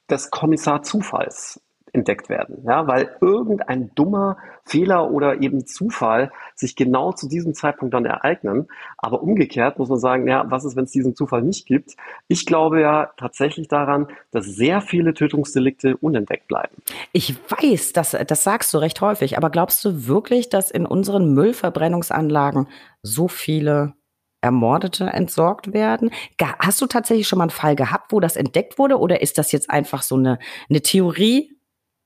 [0.08, 1.60] des Kommissar-Zufalls
[1.92, 7.94] entdeckt werden, ja, weil irgendein dummer Fehler oder eben Zufall sich genau zu diesem Zeitpunkt
[7.94, 8.68] dann ereignen.
[8.96, 11.96] Aber umgekehrt muss man sagen, ja, was ist, wenn es diesen Zufall nicht gibt?
[12.28, 16.74] Ich glaube ja tatsächlich daran, dass sehr viele Tötungsdelikte unentdeckt bleiben.
[17.12, 21.34] Ich weiß, das, das sagst du recht häufig, aber glaubst du wirklich, dass in unseren
[21.34, 22.68] Müllverbrennungsanlagen
[23.02, 23.94] so viele
[24.40, 26.10] Ermordete entsorgt werden.
[26.40, 29.50] Hast du tatsächlich schon mal einen Fall gehabt, wo das entdeckt wurde, oder ist das
[29.52, 30.38] jetzt einfach so eine,
[30.70, 31.57] eine Theorie,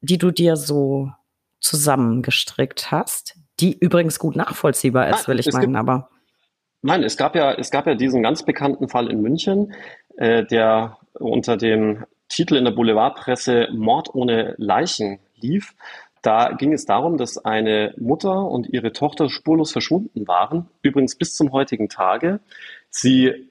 [0.02, 1.10] die du dir so
[1.60, 6.10] zusammengestrickt hast, die übrigens gut nachvollziehbar ist, will ich meinen, aber.
[6.82, 9.72] Nein, es gab ja, es gab ja diesen ganz bekannten Fall in München,
[10.16, 15.74] äh, der unter dem Titel in der Boulevardpresse Mord ohne Leichen lief.
[16.22, 21.34] Da ging es darum, dass eine Mutter und ihre Tochter spurlos verschwunden waren, übrigens bis
[21.34, 22.40] zum heutigen Tage.
[22.90, 23.50] Sie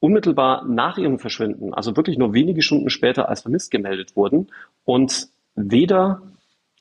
[0.00, 4.50] unmittelbar nach ihrem Verschwinden, also wirklich nur wenige Stunden später als vermisst gemeldet wurden
[4.84, 6.22] und weder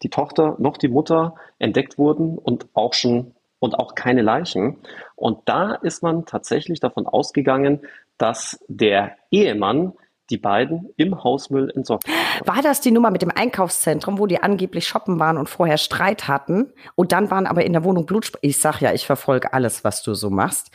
[0.02, 4.78] die Tochter noch die Mutter entdeckt wurden und auch schon und auch keine Leichen.
[5.16, 7.80] Und da ist man tatsächlich davon ausgegangen,
[8.18, 9.94] dass der Ehemann
[10.30, 12.48] die beiden im Hausmüll entsorgt hat.
[12.48, 16.28] War das die Nummer mit dem Einkaufszentrum, wo die angeblich shoppen waren und vorher Streit
[16.28, 19.84] hatten und dann waren aber in der Wohnung Blutsp Ich sag ja, ich verfolge alles,
[19.84, 20.72] was du so machst.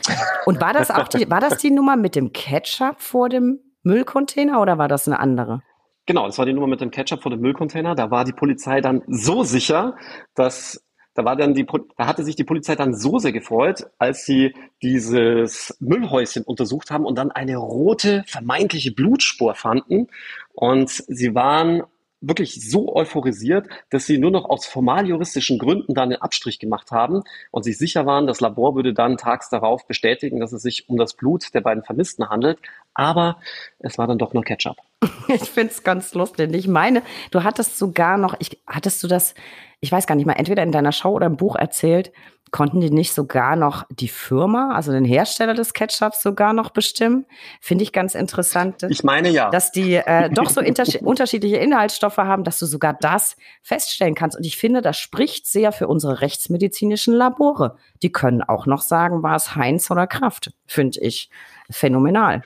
[0.46, 4.60] Und war das auch die, war das die Nummer mit dem Ketchup vor dem Müllcontainer
[4.60, 5.62] oder war das eine andere?
[6.08, 7.94] Genau, das war die Nummer mit dem Ketchup vor dem Müllcontainer.
[7.94, 9.94] Da war die Polizei dann so sicher,
[10.34, 10.82] dass
[11.12, 11.66] da war dann die,
[11.98, 17.04] da hatte sich die Polizei dann so sehr gefreut, als sie dieses Müllhäuschen untersucht haben
[17.04, 20.06] und dann eine rote vermeintliche Blutspur fanden.
[20.54, 21.82] Und sie waren
[22.20, 27.22] wirklich so euphorisiert, dass sie nur noch aus formaljuristischen Gründen dann einen Abstrich gemacht haben
[27.50, 30.96] und sich sicher waren, das Labor würde dann tags darauf bestätigen, dass es sich um
[30.96, 32.58] das Blut der beiden Vermissten handelt.
[32.94, 33.38] Aber
[33.78, 34.76] es war dann doch nur Ketchup.
[35.28, 36.54] Ich finde es ganz lustig.
[36.54, 39.34] Ich meine, du hattest sogar noch, ich, hattest du das,
[39.80, 42.12] ich weiß gar nicht mal, entweder in deiner Show oder im Buch erzählt,
[42.50, 47.26] konnten die nicht sogar noch die Firma, also den Hersteller des Ketchups sogar noch bestimmen?
[47.60, 48.82] Finde ich ganz interessant.
[48.88, 49.50] Ich meine ja.
[49.50, 50.60] Dass die äh, doch so
[51.00, 54.36] unterschiedliche Inhaltsstoffe haben, dass du sogar das feststellen kannst.
[54.36, 57.76] Und ich finde, das spricht sehr für unsere rechtsmedizinischen Labore.
[58.02, 60.52] Die können auch noch sagen, war es Heinz oder Kraft.
[60.66, 61.30] Finde ich
[61.70, 62.42] phänomenal.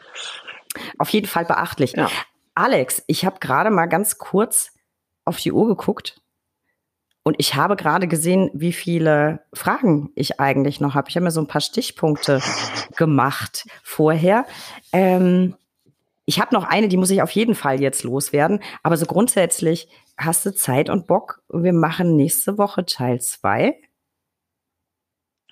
[0.98, 1.92] Auf jeden Fall beachtlich.
[1.96, 2.08] Ja.
[2.54, 4.72] Alex, ich habe gerade mal ganz kurz
[5.24, 6.21] auf die Uhr geguckt
[7.24, 11.08] und ich habe gerade gesehen, wie viele Fragen ich eigentlich noch habe.
[11.08, 12.40] Ich habe mir so ein paar Stichpunkte
[12.96, 14.44] gemacht vorher.
[14.92, 15.54] Ähm,
[16.24, 18.60] Ich habe noch eine, die muss ich auf jeden Fall jetzt loswerden.
[18.82, 21.42] Aber so grundsätzlich hast du Zeit und Bock.
[21.48, 23.74] Wir machen nächste Woche Teil 2.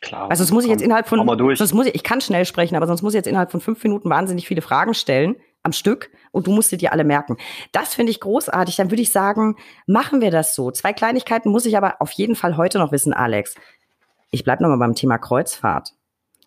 [0.01, 0.31] Klar.
[0.31, 1.18] Also sonst muss ich jetzt innerhalb von,
[1.57, 3.83] sonst muss ich, ich kann schnell sprechen, aber sonst muss ich jetzt innerhalb von fünf
[3.83, 7.37] Minuten wahnsinnig viele Fragen stellen am Stück und du musst dir alle merken.
[7.73, 8.77] Das finde ich großartig.
[8.77, 9.57] Dann würde ich sagen,
[9.87, 10.71] machen wir das so.
[10.71, 13.55] Zwei Kleinigkeiten muss ich aber auf jeden Fall heute noch wissen, Alex.
[14.31, 15.95] Ich bleib noch mal beim Thema Kreuzfahrt.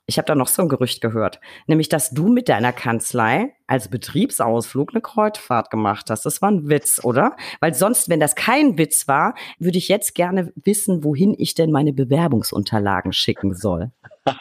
[0.05, 3.87] Ich habe da noch so ein Gerücht gehört, nämlich dass du mit deiner Kanzlei als
[3.87, 6.25] Betriebsausflug eine Kreuzfahrt gemacht hast.
[6.25, 7.37] Das war ein Witz, oder?
[7.61, 11.71] Weil sonst, wenn das kein Witz war, würde ich jetzt gerne wissen, wohin ich denn
[11.71, 13.91] meine Bewerbungsunterlagen schicken soll.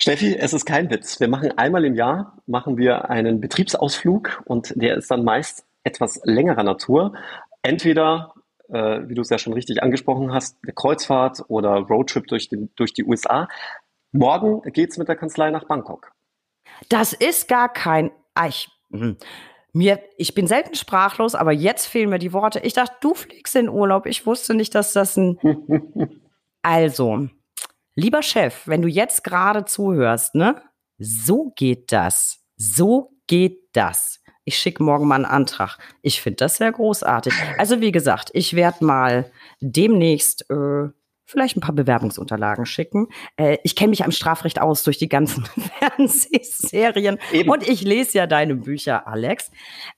[0.00, 1.18] Steffi, es ist kein Witz.
[1.20, 6.20] Wir machen einmal im Jahr machen wir einen Betriebsausflug und der ist dann meist etwas
[6.24, 7.14] längerer Natur.
[7.62, 8.32] Entweder
[8.68, 12.70] äh, wie du es ja schon richtig angesprochen hast, eine Kreuzfahrt oder Roadtrip durch, den,
[12.76, 13.48] durch die USA.
[14.12, 16.12] Morgen geht es mit der Kanzlei nach Bangkok.
[16.88, 18.10] Das ist gar kein.
[18.34, 19.16] Ah, ich, hm.
[19.72, 22.60] mir, ich bin selten sprachlos, aber jetzt fehlen mir die Worte.
[22.60, 24.06] Ich dachte, du fliegst in Urlaub.
[24.06, 25.38] Ich wusste nicht, dass das ein.
[26.62, 27.28] also,
[27.98, 30.62] lieber Chef, wenn du jetzt gerade zuhörst, ne?
[30.98, 32.40] So geht das.
[32.56, 34.18] So geht das
[34.48, 35.76] ich schicke morgen mal einen Antrag.
[36.00, 37.34] Ich finde das sehr großartig.
[37.58, 39.30] Also wie gesagt, ich werde mal
[39.60, 40.88] demnächst äh,
[41.26, 43.08] vielleicht ein paar Bewerbungsunterlagen schicken.
[43.36, 45.44] Äh, ich kenne mich am Strafrecht aus durch die ganzen
[45.78, 47.50] Fernsehserien Eben.
[47.50, 49.50] und ich lese ja deine Bücher, Alex.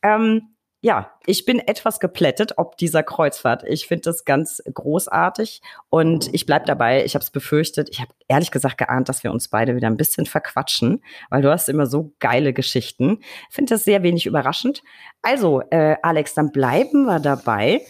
[0.03, 3.65] Ähm, ja, ich bin etwas geplättet ob dieser Kreuzfahrt.
[3.65, 5.61] Ich finde das ganz großartig
[5.91, 7.05] und ich bleib dabei.
[7.05, 7.91] Ich habe es befürchtet.
[7.91, 11.51] Ich habe ehrlich gesagt geahnt, dass wir uns beide wieder ein bisschen verquatschen, weil du
[11.51, 13.21] hast immer so geile Geschichten.
[13.51, 14.83] Finde das sehr wenig überraschend.
[15.21, 17.83] Also, äh, Alex, dann bleiben wir dabei.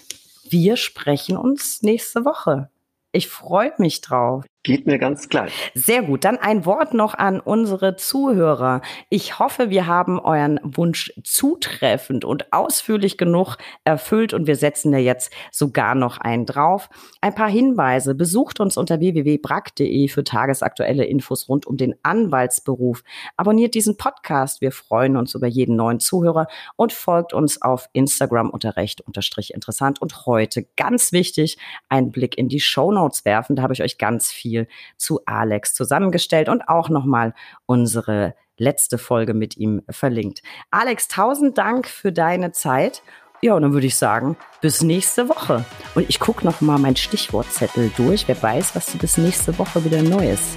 [0.49, 2.71] Wir sprechen uns nächste Woche.
[3.13, 4.45] Ich freue mich drauf.
[4.63, 5.73] Geht mir ganz gleich.
[5.73, 6.25] Sehr gut.
[6.25, 8.83] Dann ein Wort noch an unsere Zuhörer.
[9.09, 14.99] Ich hoffe, wir haben euren Wunsch zutreffend und ausführlich genug erfüllt und wir setzen da
[14.99, 16.91] jetzt sogar noch einen drauf.
[17.23, 18.15] Ein paar Hinweise.
[18.15, 23.03] Besucht uns unter www.brack.de für tagesaktuelle Infos rund um den Anwaltsberuf.
[23.39, 24.61] Abonniert diesen Podcast.
[24.61, 29.55] Wir freuen uns über jeden neuen Zuhörer und folgt uns auf Instagram unter recht unterstrich
[29.55, 30.03] interessant.
[30.03, 31.57] Und heute ganz wichtig,
[31.89, 33.57] einen Blick in die Show Notes werfen.
[33.57, 37.35] Da habe ich euch ganz viel viel zu Alex zusammengestellt und auch nochmal
[37.67, 40.43] unsere letzte Folge mit ihm verlinkt.
[40.71, 43.03] Alex, tausend Dank für deine Zeit.
[43.43, 45.65] Ja, und dann würde ich sagen, bis nächste Woche.
[45.95, 48.29] Und ich gucke nochmal mein Stichwortzettel durch.
[48.29, 50.57] Wer weiß, was du bis nächste Woche wieder Neues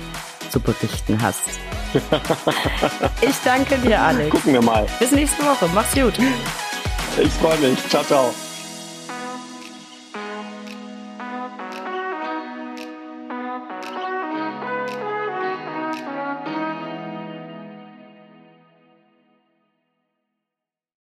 [0.49, 1.43] zu berichten hast.
[3.21, 4.31] ich danke dir, Alex.
[4.31, 4.85] Gucken wir mal.
[4.99, 5.69] Bis nächste Woche.
[5.73, 6.13] Mach's gut.
[7.21, 7.79] Ich freue mich.
[7.87, 8.33] Ciao, ciao.